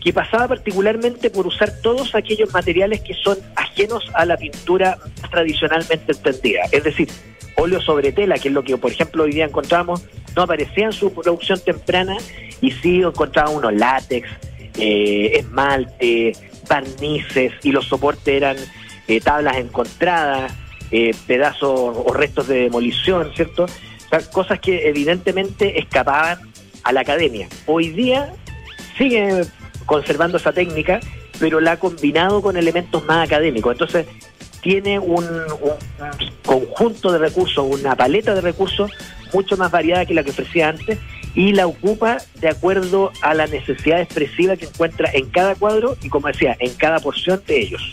[0.00, 4.98] que pasaba particularmente por usar todos aquellos materiales que son ajenos a la pintura
[5.30, 6.62] tradicionalmente entendida.
[6.72, 7.08] Es decir,
[7.56, 10.02] óleo sobre tela, que es lo que, por ejemplo, hoy día encontramos,
[10.34, 12.16] no aparecía en su producción temprana
[12.60, 14.28] y sí encontraba unos látex,
[14.78, 16.32] eh, esmalte,
[16.70, 18.56] barnices y los soportes eran
[19.08, 20.54] eh, tablas encontradas,
[20.92, 23.64] eh, pedazos o restos de demolición, ¿cierto?
[23.64, 26.38] O sea, cosas que evidentemente escapaban
[26.84, 27.48] a la academia.
[27.66, 28.32] Hoy día
[28.96, 29.42] sigue
[29.84, 31.00] conservando esa técnica,
[31.40, 33.72] pero la ha combinado con elementos más académicos.
[33.72, 34.06] Entonces,
[34.62, 38.92] tiene un, un conjunto de recursos, una paleta de recursos
[39.32, 40.98] mucho más variada que la que ofrecía antes
[41.34, 46.08] y la ocupa de acuerdo a la necesidad expresiva que encuentra en cada cuadro y,
[46.08, 47.92] como decía, en cada porción de ellos.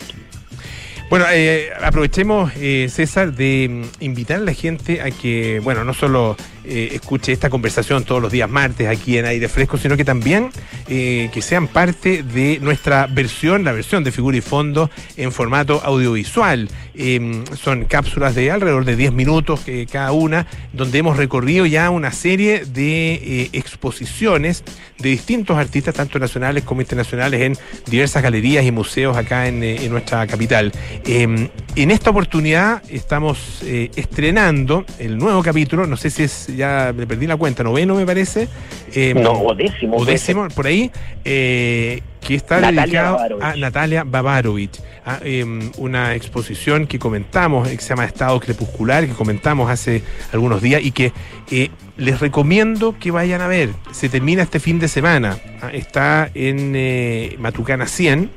[1.10, 5.94] Bueno, eh, aprovechemos, eh, César, de mm, invitar a la gente a que, bueno, no
[5.94, 6.36] solo
[6.68, 10.50] eh, escuche esta conversación todos los días martes aquí en Aire Fresco, sino que también
[10.90, 15.82] eh, que sean parte de nuestra versión, la versión de figura y fondo en formato
[15.84, 16.70] audiovisual.
[16.96, 21.90] Eh, son cápsulas de alrededor de 10 minutos eh, cada una, donde hemos recorrido ya
[21.90, 24.64] una serie de exposiciones
[24.98, 29.92] de distintos artistas, tanto nacionales como internacionales, en diversas galerías y museos acá en, en
[29.92, 30.72] nuestra capital.
[31.06, 37.08] Eh, en esta oportunidad estamos estrenando el nuevo capítulo, no sé si es, ya me
[37.08, 38.50] perdí la cuenta, noveno me parece.
[38.94, 39.96] Eh, No, o décimo.
[39.98, 40.92] o décimo, por ahí,
[41.24, 43.44] eh, que está Natalia dedicado Babarovich.
[43.46, 45.46] a Natalia Babarovich, a, eh,
[45.78, 50.82] una exposición que comentamos, eh, que se llama Estado Crepuscular, que comentamos hace algunos días
[50.84, 51.14] y que
[51.52, 53.70] eh, les recomiendo que vayan a ver.
[53.92, 58.30] Se termina este fin de semana, ah, está en Matucana 100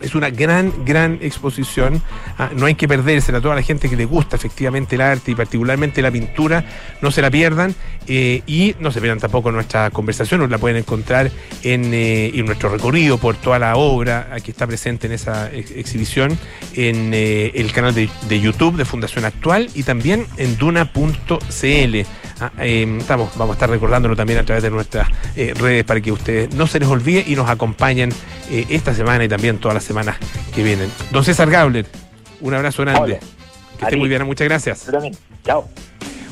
[0.00, 2.02] Es una gran, gran exposición.
[2.38, 3.40] Ah, no hay que perdérsela.
[3.40, 6.64] Toda la gente que le gusta efectivamente el arte y particularmente la pintura,
[7.00, 7.74] no se la pierdan.
[8.08, 10.48] eh, y no se pierdan tampoco nuestra conversación.
[10.48, 11.28] La pueden encontrar
[11.64, 16.38] en, eh, nuestro recorrido por toda la obra que está presente en esa ex- exhibición
[16.74, 22.06] en eh, el canal de, de YouTube de Fundación Actual y también en duna.cl.
[22.38, 26.12] Ah, eh, estamos, vamos a estar recordándolo también a través de nuestras redes para que
[26.12, 28.10] ustedes no se les olvide y nos acompañen
[28.50, 30.16] esta semana y también todas las semanas
[30.54, 30.90] que vienen.
[31.10, 31.86] Don César Gabler,
[32.40, 33.00] un abrazo grande.
[33.00, 33.18] Hola.
[33.78, 34.86] Que esté muy bien, muchas gracias.
[34.86, 35.16] Yo también.
[35.44, 35.68] Chao.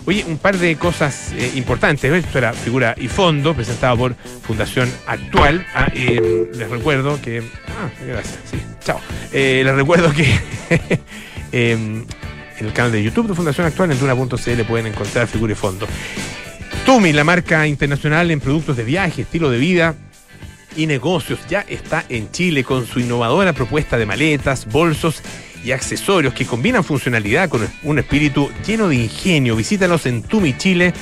[0.07, 2.13] Oye, un par de cosas eh, importantes.
[2.13, 5.67] Esto era Figura y Fondo, presentado por Fundación Actual.
[5.75, 7.43] Ah, eh, les recuerdo que.
[7.69, 9.01] Ah, gracias, sí, chao.
[9.33, 10.27] Eh, les recuerdo que
[11.53, 12.07] en
[12.59, 15.87] el canal de YouTube de Fundación Actual, en Duna.cl, pueden encontrar Figura y Fondo.
[16.85, 19.95] Tumi, la marca internacional en productos de viaje, estilo de vida
[20.77, 25.23] y negocios, ya está en Chile con su innovadora propuesta de maletas, bolsos
[25.65, 29.57] y accesorios que combinan funcionalidad con un espíritu lleno de ingenio.
[29.57, 30.93] Visítalos en tumichile.cl.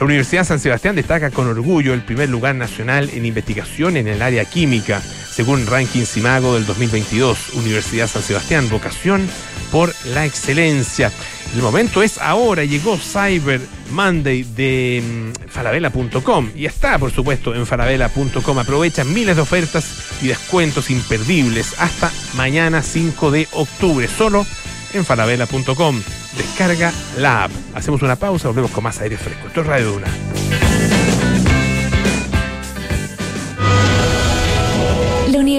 [0.00, 4.22] La Universidad San Sebastián destaca con orgullo el primer lugar nacional en investigación en el
[4.22, 7.54] área química, según Ranking Simago del 2022.
[7.54, 9.28] Universidad San Sebastián, vocación
[9.70, 11.12] por la excelencia.
[11.54, 13.60] El momento es ahora, llegó Cyber
[13.90, 18.58] Monday de mm, falabella.com y está, por supuesto, en falabella.com.
[18.58, 19.84] Aprovecha miles de ofertas
[20.22, 24.46] y descuentos imperdibles hasta mañana 5 de octubre, solo
[24.92, 26.00] en falabella.com.
[26.36, 27.50] Descarga la app.
[27.74, 29.48] Hacemos una pausa, volvemos con más aire fresco.
[29.48, 30.89] Esto es Radio Duna.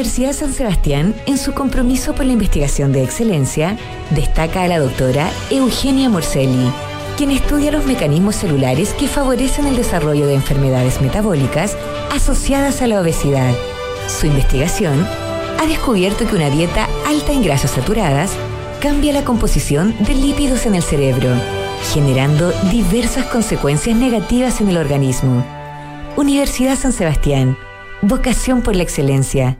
[0.02, 3.78] Universidad San Sebastián, en su compromiso por la investigación de excelencia,
[4.10, 6.72] destaca a la doctora Eugenia Morcelli,
[7.18, 11.78] quien estudia los mecanismos celulares que favorecen el desarrollo de enfermedades metabólicas
[12.12, 13.54] asociadas a la obesidad.
[14.08, 15.08] Su investigación
[15.60, 18.32] ha descubierto que una dieta alta en grasas saturadas
[18.82, 21.30] cambia la composición de lípidos en el cerebro,
[21.94, 25.46] generando diversas consecuencias negativas en el organismo.
[26.18, 27.56] Universidad San Sebastián,
[28.02, 29.60] vocación por la excelencia.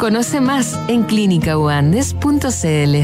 [0.00, 2.96] Conoce más en clínicauandes.cl.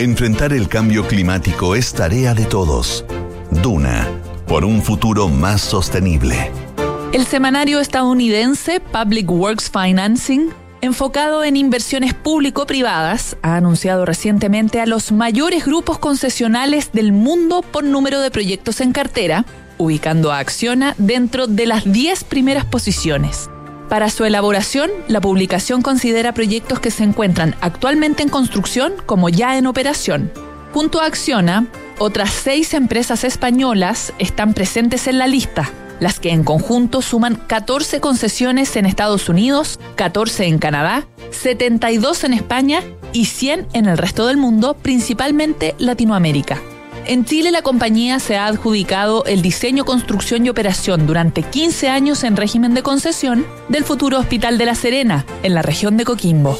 [0.00, 3.04] Enfrentar el cambio climático es tarea de todos.
[3.62, 4.08] Duna,
[4.48, 6.50] por un futuro más sostenible.
[7.12, 10.48] El semanario estadounidense Public Works Financing,
[10.80, 17.84] enfocado en inversiones público-privadas, ha anunciado recientemente a los mayores grupos concesionales del mundo por
[17.84, 19.44] número de proyectos en cartera,
[19.78, 23.48] ubicando a Acciona dentro de las 10 primeras posiciones.
[23.88, 29.58] Para su elaboración, la publicación considera proyectos que se encuentran actualmente en construcción como ya
[29.58, 30.32] en operación.
[30.72, 31.66] Junto a Acciona,
[31.98, 35.70] otras seis empresas españolas están presentes en la lista,
[36.00, 42.32] las que en conjunto suman 14 concesiones en Estados Unidos, 14 en Canadá, 72 en
[42.32, 42.80] España
[43.12, 46.60] y 100 en el resto del mundo, principalmente Latinoamérica.
[47.06, 52.24] En Chile la compañía se ha adjudicado el diseño, construcción y operación durante 15 años
[52.24, 56.58] en régimen de concesión del futuro Hospital de La Serena, en la región de Coquimbo.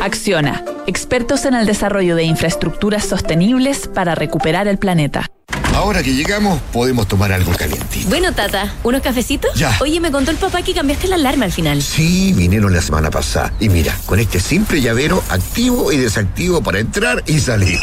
[0.00, 5.30] Acciona, expertos en el desarrollo de infraestructuras sostenibles para recuperar el planeta.
[5.76, 8.08] Ahora que llegamos, podemos tomar algo calientito.
[8.08, 9.54] Bueno, Tata, ¿unos cafecitos?
[9.54, 9.76] Ya.
[9.80, 11.82] Oye, me contó el papá que cambiaste la alarma al final.
[11.82, 13.52] Sí, vinieron la semana pasada.
[13.60, 17.78] Y mira, con este simple llavero activo y desactivo para entrar y salir.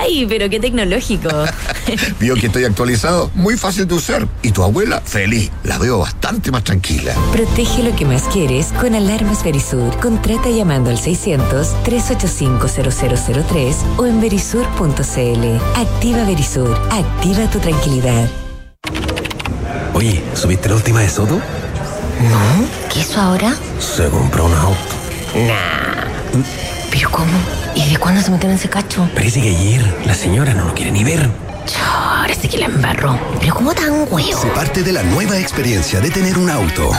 [0.00, 1.28] Ay, pero qué tecnológico.
[2.20, 4.26] Vio que estoy actualizado, muy fácil de usar.
[4.42, 5.50] Y tu abuela, feliz.
[5.64, 7.14] La veo bastante más tranquila.
[7.32, 9.94] Protege lo que más quieres con Alarmas Verisur.
[10.00, 15.58] Contrata llamando al 600-385-0003 o en verisur.cl.
[15.76, 16.74] Activa Verisur.
[16.90, 18.28] Activa tu tranquilidad.
[19.94, 21.40] Oye, ¿subiste la última de Soto?
[22.92, 23.54] ¿Qué eso ahora?
[23.78, 24.78] Se compró un auto.
[25.34, 26.69] Nah.
[26.90, 27.32] ¿Pero cómo?
[27.74, 29.08] ¿Y de cuándo se metieron en ese cacho?
[29.14, 31.28] Parece que ayer la señora no lo quiere ni ver.
[31.82, 33.18] Ahora sí que la embarró.
[33.40, 34.40] ¿Pero cómo tan huevo?
[34.40, 36.90] Se parte de la nueva experiencia de tener un auto.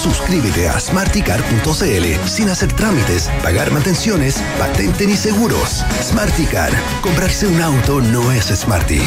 [0.00, 5.84] Suscríbete a smarticar.cl sin hacer trámites, pagar mantenciones, patente ni seguros.
[6.02, 6.70] Smarticar.
[7.00, 9.02] Comprarse un auto no es smarty.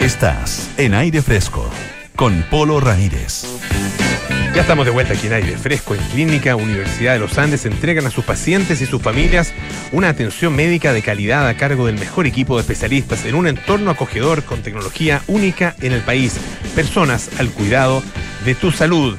[0.00, 1.68] Estás en aire fresco
[2.16, 3.44] con Polo Ramírez.
[4.54, 7.64] Ya estamos de vuelta aquí en aire fresco en Clínica Universidad de los Andes.
[7.64, 9.52] Entregan a sus pacientes y sus familias
[9.92, 13.90] una atención médica de calidad a cargo del mejor equipo de especialistas en un entorno
[13.92, 16.38] acogedor con tecnología única en el país.
[16.74, 18.02] Personas al cuidado
[18.44, 19.16] de tu salud.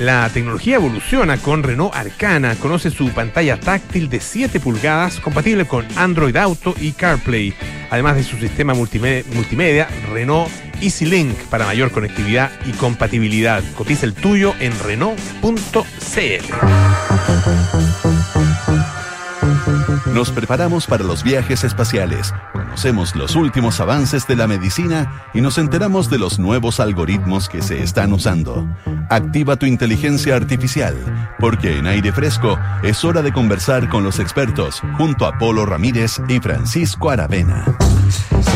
[0.00, 2.56] La tecnología evoluciona con Renault Arcana.
[2.56, 7.54] Conoce su pantalla táctil de 7 pulgadas compatible con Android Auto y CarPlay.
[7.90, 10.50] Además de su sistema multime- multimedia, Renault
[10.80, 13.62] EasyLink para mayor conectividad y compatibilidad.
[13.76, 15.50] Cotiza el tuyo en Renault.cl.
[20.14, 25.56] Nos preparamos para los viajes espaciales, conocemos los últimos avances de la medicina y nos
[25.56, 28.68] enteramos de los nuevos algoritmos que se están usando.
[29.08, 30.96] Activa tu inteligencia artificial,
[31.38, 36.20] porque en aire fresco es hora de conversar con los expertos junto a Polo Ramírez
[36.28, 37.64] y Francisco Aravena.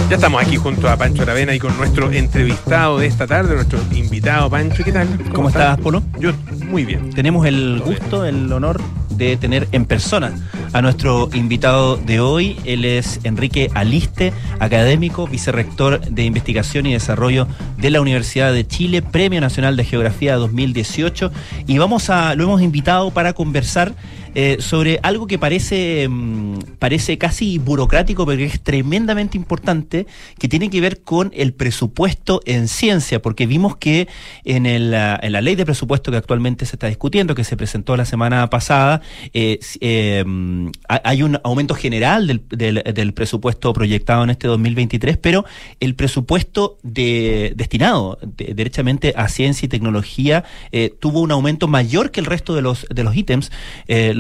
[0.09, 3.79] Ya estamos aquí junto a Pancho Aravena y con nuestro entrevistado de esta tarde, nuestro
[3.93, 4.85] invitado Pancho.
[4.85, 5.09] ¿Qué tal?
[5.35, 6.03] ¿Cómo estás, Polo?
[6.19, 6.33] Yo
[6.67, 7.11] muy bien.
[7.11, 8.81] Tenemos el gusto, el honor
[9.11, 10.33] de tener en persona
[10.73, 12.59] a nuestro invitado de hoy.
[12.65, 17.47] Él es Enrique Aliste, académico, vicerrector de Investigación y Desarrollo
[17.79, 21.31] de la Universidad de Chile, Premio Nacional de Geografía 2018.
[21.67, 23.95] Y vamos a, lo hemos invitado para conversar
[24.35, 30.07] eh, sobre algo que parece, mm, parece casi burocrático, pero que es tremendamente importante,
[30.39, 34.09] que tiene que ver con el presupuesto en ciencia, porque vimos que
[34.45, 37.57] en, el, ah, en la ley de presupuesto que actualmente se está discutiendo, que se
[37.57, 39.01] presentó la semana pasada,
[39.33, 45.17] eh, eh, mm, ha- hay un aumento general del, del- presupuesto proyectado en este 2023,
[45.19, 45.45] pero
[45.81, 52.11] el presupuesto de, destinado de- derechamente a ciencia y tecnología eh, tuvo un aumento mayor
[52.11, 53.51] que el resto de los, de los ítems,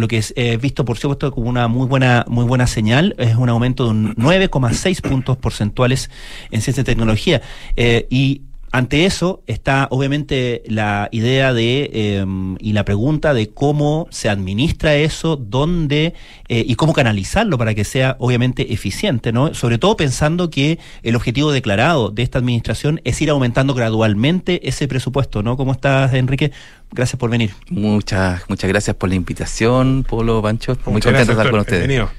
[0.04, 3.36] lo que es eh, visto por supuesto como una muy buena, muy buena señal, es
[3.36, 6.10] un aumento de un 9,6 puntos porcentuales
[6.50, 7.40] en ciencia y tecnología.
[7.74, 8.42] Eh, y
[8.74, 12.26] ante eso está obviamente la idea de eh,
[12.58, 16.12] y la pregunta de cómo se administra eso, dónde
[16.48, 19.54] eh, y cómo canalizarlo para que sea obviamente eficiente, ¿no?
[19.54, 24.88] Sobre todo pensando que el objetivo declarado de esta administración es ir aumentando gradualmente ese
[24.88, 25.56] presupuesto, ¿no?
[25.56, 26.50] ¿Cómo estás, Enrique?
[26.90, 27.52] Gracias por venir.
[27.70, 30.76] Muchas, muchas gracias por la invitación, Polo, Pancho.
[30.84, 31.86] Muy Muchas contento de gracias, estar con ustedes.
[31.86, 32.10] Bienvenido.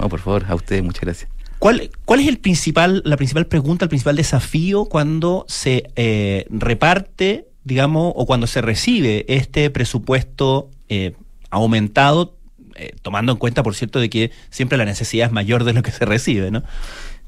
[0.00, 1.39] No, por favor, a ustedes, muchas gracias.
[1.60, 7.48] ¿Cuál, ¿Cuál es el principal, la principal pregunta, el principal desafío cuando se eh, reparte,
[7.64, 11.12] digamos, o cuando se recibe este presupuesto eh,
[11.50, 12.34] aumentado,
[12.76, 15.82] eh, tomando en cuenta, por cierto, de que siempre la necesidad es mayor de lo
[15.82, 16.62] que se recibe, ¿no?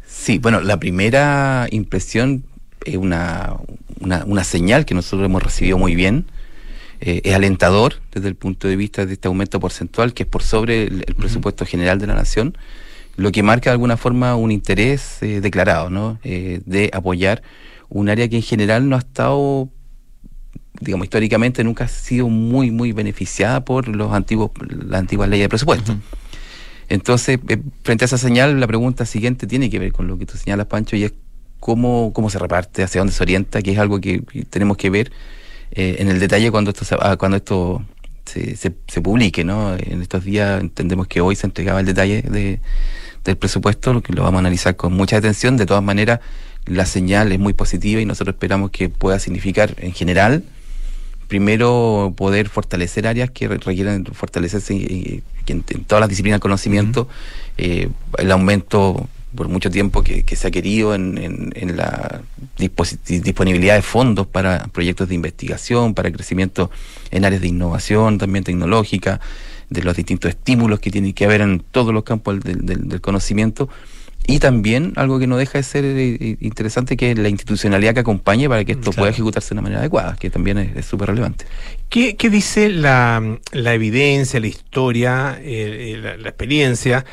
[0.06, 2.44] Sí, bueno, la primera impresión
[2.86, 3.56] es una,
[4.00, 6.24] una, una señal que nosotros hemos recibido muy bien.
[7.02, 10.42] Eh, es alentador desde el punto de vista de este aumento porcentual que es por
[10.42, 12.56] sobre el, el presupuesto general de la nación,
[13.22, 16.18] lo que marca de alguna forma un interés eh, declarado, ¿no?
[16.24, 17.42] Eh, de apoyar
[17.88, 19.68] un área que en general no ha estado
[20.80, 25.48] digamos, históricamente nunca ha sido muy, muy beneficiada por los antiguos, las antiguas leyes de
[25.48, 25.96] presupuesto.
[26.88, 30.26] Entonces, eh, frente a esa señal, la pregunta siguiente tiene que ver con lo que
[30.26, 31.12] tú señalas, Pancho, y es
[31.60, 34.90] cómo, cómo se reparte, hacia dónde se orienta, que es algo que que tenemos que
[34.90, 35.12] ver
[35.70, 37.84] eh, en el detalle cuando esto se, ah, cuando esto
[38.24, 39.76] se, se, se publique, ¿no?
[39.76, 42.60] En estos días entendemos que hoy se entregaba el detalle de,
[43.24, 45.56] del presupuesto, lo que lo vamos a analizar con mucha atención.
[45.56, 46.20] De todas maneras,
[46.66, 50.44] la señal es muy positiva y nosotros esperamos que pueda significar en general
[51.28, 56.36] primero poder fortalecer áreas que re- requieren fortalecerse eh, que en, en todas las disciplinas
[56.36, 57.08] del conocimiento,
[57.56, 62.20] eh, el aumento por mucho tiempo que, que se ha querido en, en- en la
[63.08, 66.70] disponibilidad de fondos para proyectos de investigación, para crecimiento
[67.10, 69.20] en áreas de innovación también tecnológica,
[69.72, 73.00] de los distintos estímulos que tiene que haber en todos los campos del, del- del
[73.00, 73.68] conocimiento.
[74.24, 78.00] Y también algo que no deja de ser eh, interesante, que es la institucionalidad que
[78.00, 81.08] acompañe para que esto pueda ejecutarse de una manera adecuada, que también es es súper
[81.08, 81.44] relevante.
[81.88, 83.20] ¿Qué, qué dice la,
[83.50, 87.04] la evidencia, la historia, eh, eh, la, la experiencia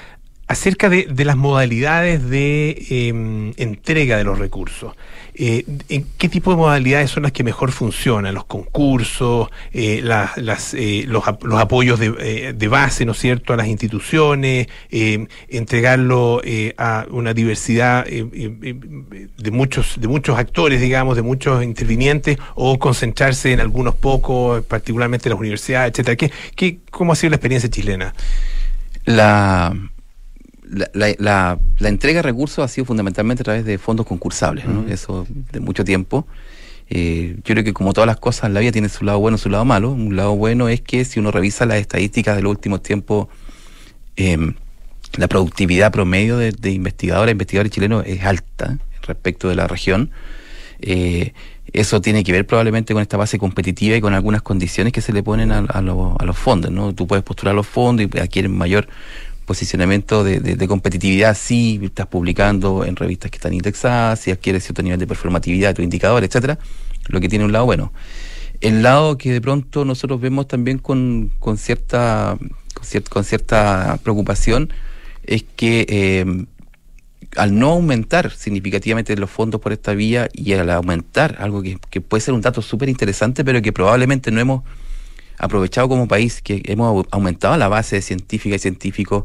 [0.49, 4.95] acerca de, las modalidades de eh, entrega de los recursos?
[5.35, 8.33] eh, ¿en qué tipo de modalidades son las que mejor funcionan?
[8.33, 13.67] Los concursos, eh, eh, los, ap- los apoyos de, base, ¿no es cierto?, a las
[13.67, 16.41] instituciones, eh, entregarlo
[16.77, 18.25] a una diversidad eh,
[19.37, 25.29] de muchos de muchos actores, digamos, de muchos intervinientes, o concentrarse en algunos pocos, particularmente
[25.29, 26.15] las universidades, etcétera.
[26.17, 28.13] ¿Qué, qué, ¿Cómo ha sido la experiencia chilena?
[29.05, 29.73] La,
[30.69, 34.65] la, la- la- la entrega de recursos ha sido fundamentalmente a través de fondos concursables,
[34.65, 34.87] ¿no?
[34.87, 36.27] Eso de mucho tiempo.
[36.91, 39.39] Eh, yo creo que como todas las cosas, la vida tiene su lado bueno y
[39.39, 39.91] su lado malo.
[39.91, 43.27] Un lado bueno es que si uno revisa las estadísticas de los últimos tiempos,
[44.15, 44.37] eh,
[45.17, 50.11] la productividad promedio de, de investigadoras e investigadores chilenos es alta respecto de la región.
[50.81, 51.33] Eh,
[51.71, 55.13] eso tiene que ver probablemente con esta base competitiva y con algunas condiciones que se
[55.13, 56.71] le ponen a, a lo- a los fondos.
[56.71, 56.93] ¿no?
[56.93, 58.87] Tú puedes postular los fondos y adquieren mayor
[59.49, 64.99] posicionamiento de, competitividad si estás publicando en revistas que están indexadas, si adquieres cierto nivel
[64.99, 66.59] de performatividad tu indicador, etcétera,
[67.07, 67.91] lo que tiene un lado bueno.
[68.61, 72.37] El lado que de pronto nosotros vemos también con, con cierta
[72.75, 74.69] con, cier- con cierta preocupación
[75.23, 76.25] es que eh,
[77.35, 82.01] al no aumentar significativamente los fondos por esta vía y al aumentar algo que, que
[82.01, 84.61] puede ser un dato súper interesante, pero que probablemente no hemos
[85.39, 89.23] aprovechado como país, que hemos au- aumentado la base de científicas y científicos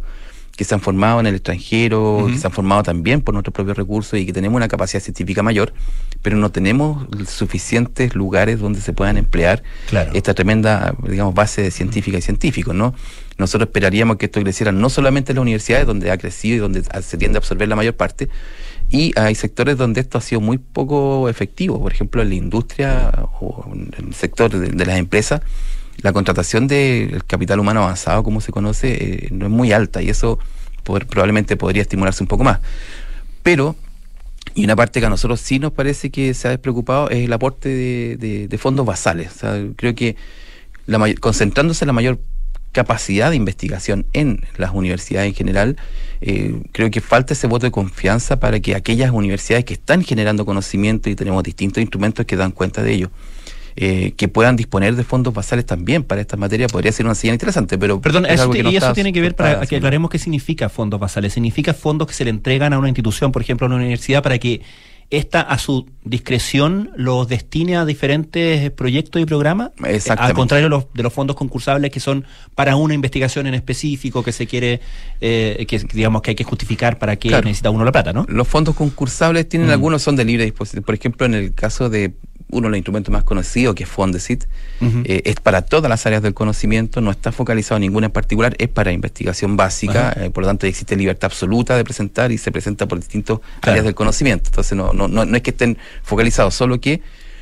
[0.56, 3.76] que se han formado en el extranjero, que se han formado también por nuestros propios
[3.76, 5.72] recursos y que tenemos una capacidad científica mayor,
[6.22, 10.12] pero no tenemos suficientes lugares donde se puedan emplear Claro.
[10.14, 12.94] esta tremenda, digamos, base de científicas y científicos, ¿no?
[13.36, 16.84] Nosotros esperaríamos que esto creciera no solamente en las universidades, donde ha crecido y donde
[17.02, 18.28] se tiende a absorber la mayor parte,
[18.90, 23.10] y hay sectores donde esto ha sido muy poco efectivo, por ejemplo, en la industria
[23.40, 25.40] o en el sector de, de las empresas,
[26.04, 30.10] la contratación del capital humano avanzado, como se conoce, eh, no es muy alta y
[30.10, 30.38] eso
[30.84, 32.60] probablemente podría estimularse un poco más.
[33.42, 33.74] Pero,
[34.54, 37.32] y una parte que a nosotros sí nos parece que se ha despreocupado es el
[37.32, 39.32] aporte de, fondos basales.
[39.34, 40.16] O sea, creo que
[41.20, 42.18] concentrándose en la mayor
[42.72, 45.76] capacidad de investigación en las universidades en general,
[46.20, 50.44] eh, creo que falta ese voto de confianza para que aquellas universidades que están generando
[50.44, 53.10] conocimiento y tenemos distintos instrumentos que dan cuenta de ello,
[53.76, 57.34] eh, que puedan disponer de fondos basales también para estas materias, podría ser una señal
[57.34, 60.10] interesante, pero Perdón, es eso que no y eso tiene que ver para que aclaremos
[60.10, 61.32] qué significa fondos basales.
[61.32, 64.38] Significa fondos que se le entregan a una institución, por ejemplo, a una universidad, para
[64.38, 64.62] que
[65.10, 69.70] ésta a su discreción los destine a diferentes proyectos y programas.
[70.16, 74.22] Al contrario de los, de los fondos concursables que son para una investigación en específico
[74.22, 74.80] que se quiere,
[75.20, 77.44] eh, que digamos que hay que justificar para qué Claro.
[77.44, 78.24] necesita uno la plata, ¿no?
[78.28, 79.72] Los fondos concursables tienen Mm.
[79.72, 80.82] algunos son de libre disposición.
[80.84, 82.14] Por ejemplo, en el caso de
[82.50, 84.44] uno de los instrumentos más conocidos, que es Fondesit,
[84.80, 85.02] Ujú.
[85.04, 88.54] eh, es para todas las áreas del conocimiento, no está focalizado en ninguna en particular,
[88.58, 92.52] es para investigación básica, eh, por lo tanto existe libertad absoluta de presentar y se
[92.52, 93.72] presenta por distintas Claro.
[93.72, 94.50] áreas del conocimiento.
[94.50, 97.00] Entonces no, no, no, no es que estén focalizados, solo que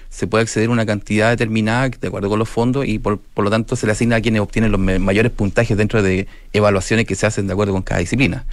[0.09, 3.45] se puede acceder a una cantidad determinada de acuerdo con los fondos y por, por
[3.45, 7.15] lo tanto se le asigna a quienes obtienen los mayores puntajes dentro de evaluaciones que
[7.15, 8.45] se hacen de acuerdo con cada disciplina.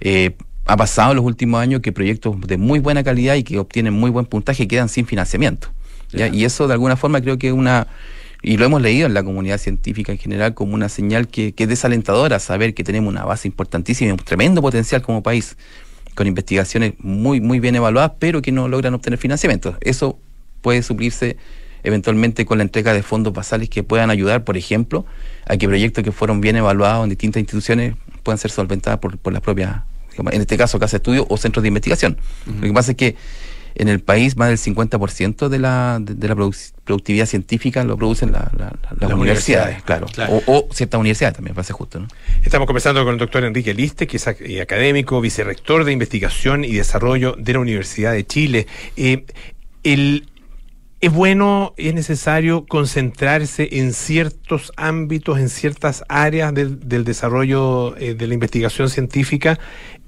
[0.00, 0.36] Eh,
[0.66, 3.92] ha pasado en los últimos años que proyectos de muy buena calidad y que obtienen
[3.92, 5.68] muy buen puntaje quedan sin financiamiento.
[6.12, 6.28] ¿ya?
[6.28, 7.86] Y eso de alguna forma creo que es una,
[8.42, 11.64] y lo hemos leído en la comunidad científica en general como una señal que, que
[11.64, 15.56] es desalentadora saber que tenemos una base importantísima y un tremendo potencial como país
[16.14, 19.76] con investigaciones muy, muy bien evaluadas, pero que no logran obtener financiamiento.
[19.80, 20.18] Eso
[20.62, 21.36] puede suplirse
[21.82, 25.04] eventualmente con la entrega de fondos basales que puedan ayudar, por ejemplo,
[25.46, 29.32] a que proyectos que fueron bien evaluados en distintas instituciones puedan ser solventados por, por
[29.34, 29.82] las propias,
[30.18, 32.16] en este caso, casas de estudio o centros de investigación.
[32.46, 33.16] Lo que pasa es que
[33.76, 37.96] en el país más del 50% de la, de, de la produc- productividad científica lo
[37.96, 40.06] producen la- la- la- las Las universidades, universidades, claro.
[40.06, 40.40] claro.
[40.46, 41.98] O, o ciertas universidades también, para ser justo.
[41.98, 42.06] ¿no?
[42.44, 46.74] Estamos conversando con el doctor Enrique Liste, que es eh, académico, vicerrector de investigación y
[46.74, 48.68] desarrollo de la Universidad de Chile.
[48.96, 49.24] Eh,
[49.82, 50.28] el,
[51.04, 58.14] ¿Es bueno, es necesario concentrarse en ciertos ámbitos, en ciertas áreas del, del desarrollo eh,
[58.14, 59.58] de la investigación científica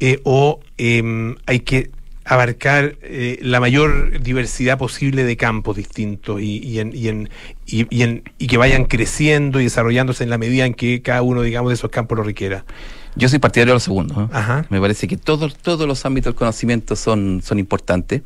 [0.00, 1.90] eh, o em, hay que
[2.24, 7.28] abarcar eh, la mayor diversidad posible de campos distintos y, y, en, y, en,
[7.66, 11.20] y, y en- y que vayan creciendo y desarrollándose en la medida en que cada
[11.20, 12.64] uno, digamos, de esos campos lo requiera?
[13.16, 14.28] Yo soy partidario de lo segundo.
[14.32, 14.66] Ajá.
[14.70, 18.22] Me parece que todos, todos los ámbitos del conocimiento son, son importantes.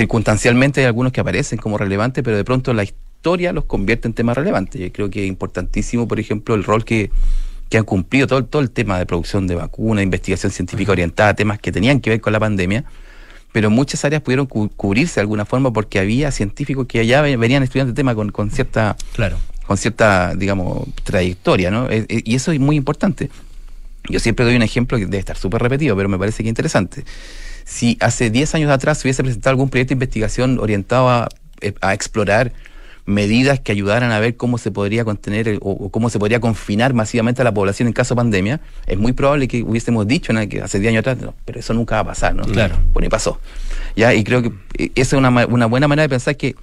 [0.00, 4.12] Circunstancialmente hay algunos que aparecen como relevantes, pero de pronto la historia los convierte en
[4.12, 4.78] temas relevantes.
[4.78, 7.10] Yo creo que es importantísimo, por ejemplo, el rol que,
[7.70, 11.32] que han cumplido todo, el- todo el tema de producción de vacunas, investigación científica orientada,
[11.32, 12.84] temas que tenían que ver con la pandemia,
[13.52, 17.38] pero muchas áreas pudieron cu- cubrirse de alguna forma porque había científicos que allá ve-
[17.38, 19.38] venían estudiando el tema con, con cierta Claro.
[19.66, 21.88] con cierta, digamos, trayectoria, ¿no?
[21.88, 23.30] Eh, eh, y eso es muy importante.
[24.10, 26.50] Yo siempre doy un ejemplo que debe estar súper repetido, pero me parece que es
[26.50, 27.02] interesante.
[27.68, 31.28] Si hace 10 años atrás se hubiese presentado algún proyecto de investigación orientado a,
[31.60, 32.52] eh, a explorar
[33.06, 36.40] medidas que ayudaran a ver cómo se podría contener eh, o, o cómo se podría
[36.40, 40.32] confinar masivamente a la población en caso de pandemia, es muy probable que hubiésemos dicho
[40.32, 40.48] ¿no?
[40.48, 42.44] que hace 10 años atrás, no, pero eso nunca va a pasar, ¿no?
[42.44, 42.76] Claro.
[42.92, 43.40] Bueno, y pasó.
[43.96, 44.14] ¿Ya?
[44.14, 46.54] Y creo que eh, esa es una, una buena manera de pensar que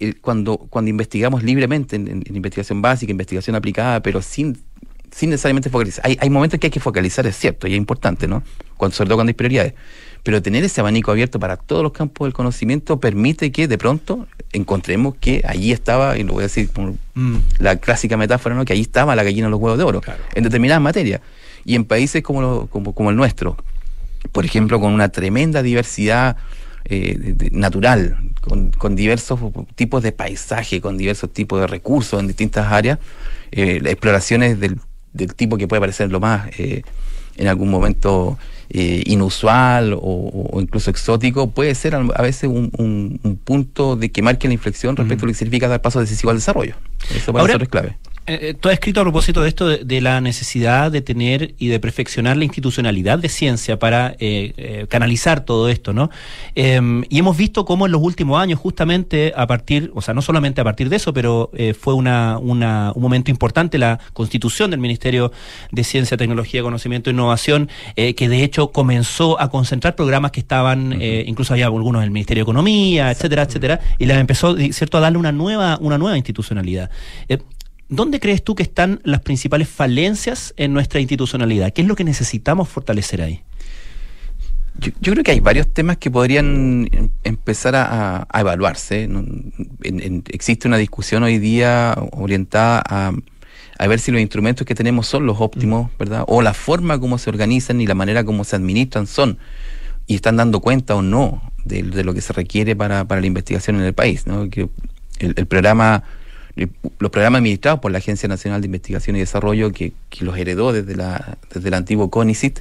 [0.00, 4.58] eh, cuando, cuando investigamos libremente en, en- en investigación básica, investigación aplicada, pero sin,
[5.12, 6.04] sin necesariamente focalizar.
[6.04, 8.42] Hay, hay momentos que hay que focalizar, es cierto, y es importante, ¿no?
[8.76, 9.74] Cuando, sobre todo cuando hay prioridades.
[10.26, 14.26] Pero tener ese abanico abierto para todos los campos del conocimiento permite que de pronto
[14.52, 16.96] encontremos que allí estaba, y lo voy a decir como
[17.60, 18.64] la clásica metáfora, ¿no?
[18.64, 20.00] Que allí estaba la gallina de los huevos de oro,
[20.34, 21.20] en determinadas materias.
[21.64, 23.56] Y en países como, lo- como, como el nuestro,
[24.32, 26.36] por ejemplo, con una tremenda diversidad
[26.86, 29.38] eh, de- natural, con, con diversos
[29.76, 32.98] tipos de paisaje, con diversos tipos de recursos en distintas áreas,
[33.52, 34.80] eh, exploraciones del,
[35.12, 36.82] del tipo que puede parecer lo más eh,
[37.36, 38.36] en algún momento
[38.70, 40.00] eh, inusual o,
[40.52, 44.54] o incluso exótico, puede ser a veces un, un- un punto de que marque la
[44.54, 46.74] inflexión respecto a lo que significa dar paso decisivo al desarrollo.
[47.14, 47.96] Eso para Ahora- nosotros es clave.
[48.28, 51.54] Eh, eh, tú has escrito a propósito de esto, de, de la necesidad de tener
[51.58, 56.10] y de perfeccionar la institucionalidad de ciencia para eh, eh, canalizar todo esto, ¿no?
[56.56, 60.22] Em, y hemos visto cómo en los últimos años, justamente a partir, o sea, no
[60.22, 64.72] solamente a partir de eso, pero eh, fue una, una- un momento importante la constitución
[64.72, 65.30] del Ministerio
[65.70, 70.96] de Ciencia, Tecnología, Conocimiento e Innovación, que de hecho comenzó a concentrar programas que estaban,
[71.00, 74.98] eh, incluso había algunos en el Ministerio de Economía, etcétera, etcétera, y les empezó, ¿cierto?,
[74.98, 76.90] a darle una nueva, una nueva institucionalidad.
[77.88, 81.72] ¿Dónde crees tú que están las principales falencias en nuestra institucionalidad?
[81.72, 83.42] ¿Qué es lo que necesitamos fortalecer ahí?
[84.78, 89.06] Yo, yo creo que hay varios temas que podrían em- empezar a, evaluarse.
[89.08, 89.20] ¿no?
[89.82, 93.12] En- en- existe una discusión hoy día orientada a,
[93.78, 96.24] a ver si los instrumentos que tenemos son los óptimos, ¿verdad?
[96.26, 99.38] O la forma como se organizan y la manera como se administran son
[100.08, 103.26] y están dando cuenta o no de, de lo que se requiere para, para la
[103.28, 104.26] investigación en el país.
[104.26, 104.50] ¿no?
[104.50, 104.68] Que
[105.20, 106.02] el, el programa,
[106.56, 110.96] los programas administrados por la Agencia Nacional de Investigación y Desarrollo, que, los heredó desde,
[110.96, 112.60] la, desde el antiguo CONICIT,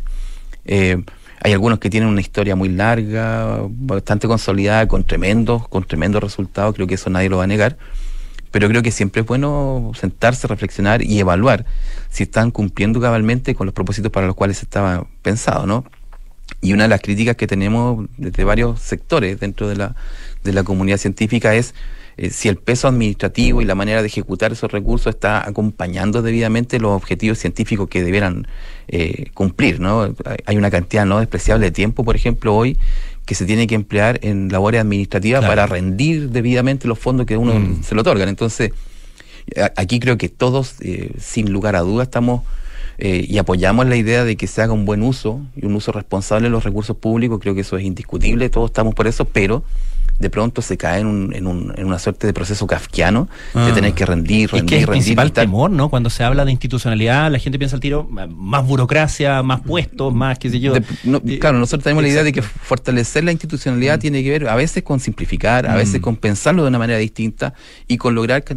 [0.66, 1.04] eh,
[1.42, 6.76] hay algunos que tienen una historia muy larga, bastante consolidada, con tremendos, con tremendos resultados,
[6.76, 7.78] creo que eso nadie lo va a negar.
[8.52, 11.66] Pero creo que siempre es bueno sentarse, reflexionar y evaluar
[12.10, 15.86] si están cumpliendo cabalmente con los propósitos para los cuales estaba pensado, ¿no?
[16.62, 19.96] Y una de las críticas que tenemos desde varios sectores dentro de la,
[20.44, 21.76] de la comunidad científica es
[22.18, 26.80] eh, si el peso administrativo y la manera de ejecutar esos recursos está acompañando debidamente
[26.80, 28.48] los objetivos científicos que debieran
[28.88, 30.14] eh, cumplir, ¿no?
[30.46, 32.78] Hay- una cantidad no despreciable de tiempo, por ejemplo, hoy
[33.26, 35.52] que se tiene que emplear en labores administrativas Claro.
[35.52, 37.84] para rendir debidamente los fondos que uno Mm.
[37.84, 38.30] se le otorgan.
[38.30, 38.72] Entonces,
[39.76, 42.42] aquí creo que todos, eh, sin lugar a dudas, estamos
[42.98, 45.92] eh, y apoyamos la idea de que se haga un buen uso y un uso
[45.92, 47.40] responsable de los recursos públicos.
[47.42, 49.64] Creo que eso es indiscutible, todos estamos por eso, pero
[50.18, 53.60] de pronto se cae en, un- en, un- en una suerte de proceso kafkiano de
[53.60, 53.72] Ah.
[53.74, 55.04] tener que rendir, Es que rendir, es el rendir.
[55.04, 55.90] principal temor, ¿no?
[55.90, 60.14] Cuando se habla de institucionalidad, la gente piensa al tiro, eh, más burocracia, más puestos,
[60.14, 60.72] más qué sé yo.
[60.74, 64.30] De- no, Eh, claro, nosotros tenemos la idea de que fortalecer la institucionalidad tiene que
[64.30, 66.04] ver a veces con simplificar, a veces Mm.
[66.04, 67.54] con pensarlo de una manera distinta
[67.86, 68.56] y con lograr que-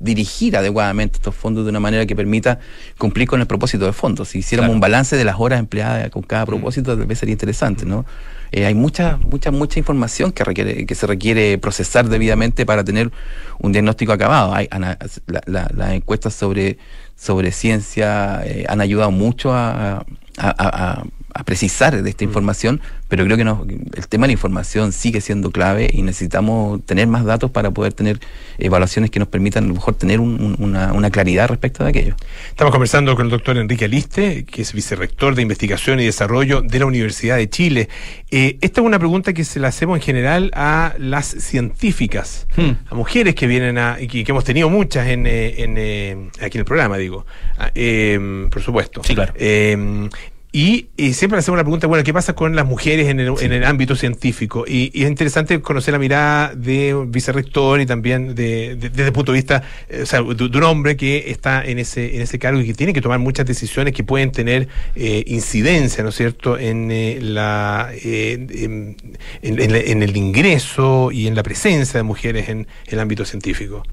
[0.00, 2.58] dirigir adecuadamente estos fondos de una manera que permita
[2.98, 4.30] cumplir con el propósito de fondos.
[4.30, 4.74] Si hiciéramos Claro.
[4.76, 8.06] un balance de las horas empleadas con cada propósito, tal vez sería interesante, ¿no?
[8.52, 13.12] Eh, hay mucha, mucha, mucha información que requiere, que se requiere procesar debidamente para tener
[13.58, 14.52] un diagnóstico acabado.
[14.54, 16.78] Hay, ana- la- la- las encuestas sobre,
[17.14, 20.04] sobre ciencia eh, han ayudado mucho a, a-
[20.38, 21.04] a- a-
[21.40, 25.20] a precisar de esta información, pero creo que no, el tema de la información sigue
[25.20, 28.20] siendo clave y necesitamos tener más datos para poder tener
[28.58, 31.90] evaluaciones que nos permitan a lo mejor tener un- un- una, una claridad respecto de
[31.90, 32.14] aquello.
[32.50, 36.78] Estamos conversando con el doctor Enrique Aliste, que es vicerrector de Investigación y Desarrollo de
[36.78, 37.88] la Universidad de Chile.
[38.30, 42.72] Eh, esta es una pregunta que se la hacemos en general a las científicas, Hmm.
[42.90, 46.16] a mujeres que vienen a, y que, que hemos tenido muchas en, eh, en, eh,
[46.42, 47.24] aquí en el programa, digo,
[47.58, 49.02] Ah, eh, por supuesto.
[49.04, 49.34] Sí, claro.
[49.36, 50.08] Eh,
[50.52, 53.32] y, y siempre le hacemos la pregunta, bueno, ¿qué pasa con las mujeres en el,
[53.40, 54.64] en el ámbito científico?
[54.66, 59.06] Y, y es interesante conocer la mirada de un vicerrector y también de, de- desde
[59.06, 62.16] el punto de vista, eh, o sea, de, de un hombre que está en ese,
[62.16, 66.02] en ese cargo y que tiene que tomar muchas decisiones que pueden tener eh, incidencia,
[66.02, 68.96] ¿no es cierto?, en, eh, la, eh, en,
[69.42, 73.24] en- en la- en el ingreso y en la presencia de mujeres en el ámbito
[73.24, 73.84] científico.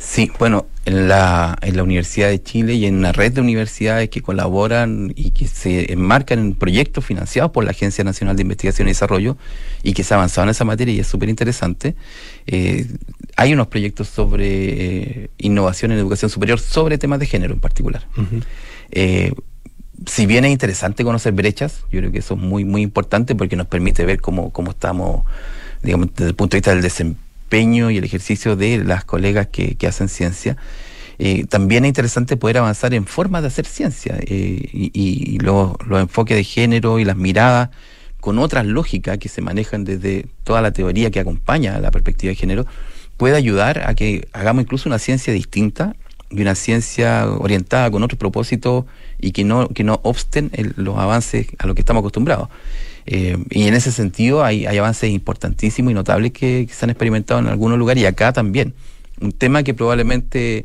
[0.00, 4.08] Sí, bueno, en la, en la Universidad de Chile y en una red de universidades
[4.08, 8.88] que colaboran y que se enmarcan en proyectos financiados por la Agencia Nacional de Investigación
[8.88, 9.36] y Desarrollo
[9.82, 11.96] y que se ha avanzado en esa materia y es súper interesante.
[12.46, 12.86] Eh,
[13.36, 18.06] hay unos proyectos sobre eh, innovación en educación superior sobre temas de género en particular.
[18.92, 19.34] Eh,
[20.06, 23.54] si bien es interesante conocer brechas, yo creo que eso es muy, muy importante porque
[23.54, 25.26] nos permite ver cómo, cómo estamos,
[25.82, 27.29] digamos, desde el punto de vista del desempeño
[27.90, 30.56] y el ejercicio de las colegas que, hacen ciencia.
[31.18, 35.72] Eh, también es interesante poder avanzar en formas de hacer ciencia eh, y, y los,
[35.86, 37.68] los enfoques de género y las miradas
[38.20, 42.30] con otras lógicas que se manejan desde toda la teoría que acompaña a la perspectiva
[42.30, 42.66] de género,
[43.16, 45.94] puede ayudar a que hagamos incluso una ciencia distinta
[46.30, 48.84] y una ciencia orientada con otros propósitos
[49.18, 52.48] y que no, que no obsten el- los avances a los que estamos acostumbrados.
[53.06, 56.90] Eh, y en ese sentido hay, hay avances importantísimos y notables que, que se han
[56.90, 58.74] experimentado en algunos lugares y acá también.
[59.20, 60.64] Un tema que probablemente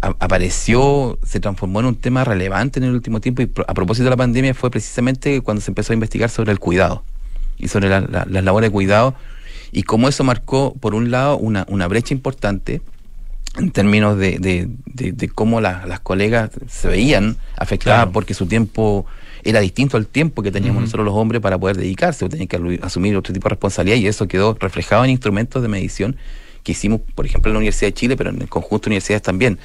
[0.00, 4.04] a- apareció, se transformó en un tema relevante en el último tiempo y a propósito
[4.04, 7.02] de la pandemia fue precisamente cuando se empezó a investigar sobre el cuidado
[7.58, 9.14] y sobre la- la- las labores de cuidado
[9.72, 12.80] y cómo eso marcó, por un lado, una, una brecha importante
[13.58, 18.12] en términos de, de- de- de cómo la- las colegas se veían afectadas Claro.
[18.12, 19.06] porque su tiempo
[19.44, 22.78] era distinto al tiempo que teníamos nosotros los hombres para poder dedicarse, o tenían que
[22.82, 26.16] asumir otro tipo de responsabilidad y eso quedó reflejado en instrumentos de medición
[26.62, 29.22] que hicimos, por ejemplo, en la Universidad de Chile, pero en el conjunto de universidades
[29.22, 29.58] también.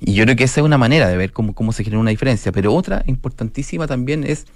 [0.00, 2.10] Y yo creo que esa es una manera de ver cómo, cómo se genera una
[2.10, 2.50] diferencia.
[2.52, 4.46] Pero otra importantísima también es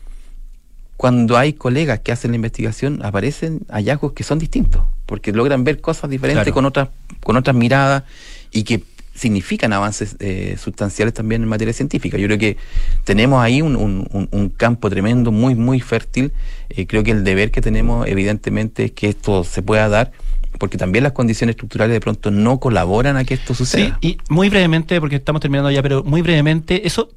[0.96, 5.80] cuando hay colegas que hacen la investigación, aparecen hallazgos que son distintos, porque logran ver
[5.80, 6.54] cosas diferentes Claro.
[6.54, 6.88] con otras,
[7.22, 8.04] con otras miradas
[8.50, 8.82] y que
[9.16, 12.18] significan avances eh, sustanciales también en materia científica.
[12.18, 12.56] Yo creo que
[13.04, 16.32] tenemos ahí un, un- campo tremendo, muy, muy fértil.
[16.70, 20.12] Eh, creo que el deber que tenemos, evidentemente, es que esto se pueda dar,
[20.58, 23.98] porque también las condiciones estructurales de pronto no colaboran a que esto Sí, suceda.
[24.00, 27.10] y muy brevemente, porque estamos terminando ya, pero muy brevemente, eso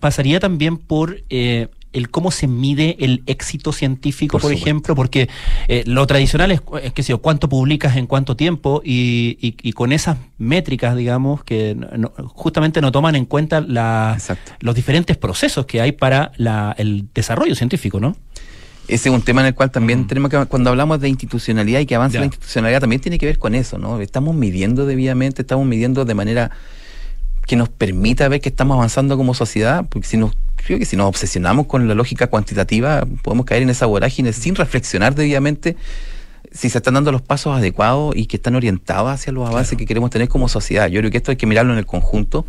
[0.00, 1.68] pasaría también por eh,
[1.98, 5.28] el cómo se mide el éxito científico, Por ejemplo, porque
[5.68, 9.56] eh, lo tradicional es, es que sé yo, cuánto publicas en cuánto tiempo y, y-
[9.62, 14.16] y con esas métricas, digamos, que no- justamente no toman en cuenta la,
[14.60, 18.16] los diferentes procesos que hay para la- el desarrollo científico, ¿no?
[18.86, 21.84] Ese es un tema en el cual también tenemos que, cuando hablamos de institucionalidad y
[21.86, 22.20] que avance Ya.
[22.20, 24.00] la institucionalidad, también tiene que ver con eso, ¿no?
[24.00, 26.50] Estamos midiendo debidamente, estamos midiendo de manera
[27.48, 30.96] que nos permita ver que estamos avanzando como sociedad, porque si nos, creo que si
[30.96, 35.74] nos obsesionamos con la lógica cuantitativa, podemos caer en esa vorágine sin reflexionar debidamente
[36.52, 39.86] si se están dando los pasos adecuados y que están orientados hacia los avances que
[39.86, 40.88] queremos tener como sociedad.
[40.88, 42.46] Yo creo que esto hay que mirarlo en el conjunto.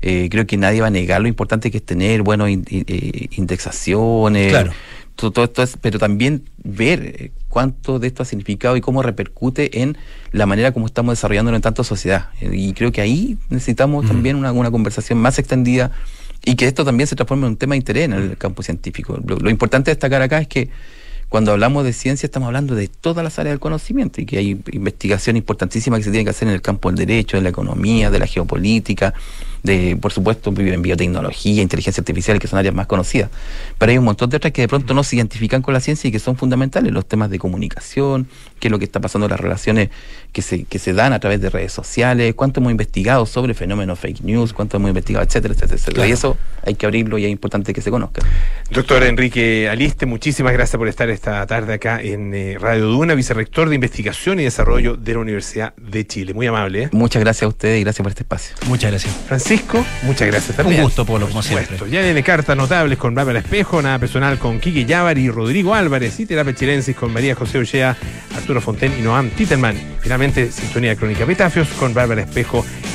[0.00, 2.84] Eh, creo que nadie va a negar lo importante que es tener, bueno, in- in-
[2.88, 4.72] eh, indexaciones, Claro.
[5.14, 9.02] Todo, todo esto es, pero también ver eh, cuánto de esto ha significado y cómo
[9.02, 9.96] repercute en
[10.32, 12.28] la manera como estamos desarrollándolo en tanto sociedad.
[12.40, 15.90] Eh, y creo que ahí necesitamos también una, una conversación más extendida
[16.44, 19.18] y que esto también se transforme en un tema de interés en el campo científico.
[19.24, 20.70] Lo, lo importante destacar acá es que
[21.32, 24.50] cuando hablamos de ciencia estamos hablando de todas las áreas del conocimiento y que hay
[24.72, 28.10] investigación importantísima que se tiene que hacer en el campo del derecho, de la economía,
[28.10, 29.14] de la geopolítica,
[29.62, 33.30] de, por supuesto, en biotecnología, inteligencia artificial, que son áreas más conocidas.
[33.78, 36.08] Pero hay un montón de otras que de pronto no se identifican con la ciencia
[36.08, 38.26] y que son fundamentales, los temas de comunicación,
[38.58, 39.90] qué es lo que está pasando en las relaciones
[40.32, 43.98] que se, que se dan a través de redes sociales, cuánto hemos investigado sobre fenómenos
[43.98, 45.94] fake news, cuánto hemos investigado, etcétera, etcétera, etcétera.
[45.94, 46.08] Claro.
[46.08, 48.22] Y eso hay que abrirlo y es importante que se conozca.
[48.70, 53.68] Doctor Enrique Aliste, muchísimas gracias por estar esta tarde acá en eh, Radio Duna, vicerrector
[53.68, 56.34] de Investigación y Desarrollo de la Universidad de Chile.
[56.34, 56.82] Muy amable.
[56.82, 56.88] ¿eh?
[56.90, 58.56] Muchas gracias a ustedes y gracias por este espacio.
[58.66, 59.14] Muchas gracias.
[59.28, 60.80] Francisco, muchas gracias también.
[60.80, 61.78] Un gusto, Polo, como siempre.
[61.88, 66.18] Ya viene cartas notables con Bárbara Espejo, nada personal con Kiki Yavar y Rodrigo Álvarez
[66.18, 67.96] y terapia chilensis con María José Ullea,
[68.36, 69.76] Arturo Fonten y Noam Titelman.
[70.00, 72.90] Finalmente, sintonía crónica Petafios con Bárbara Espejo y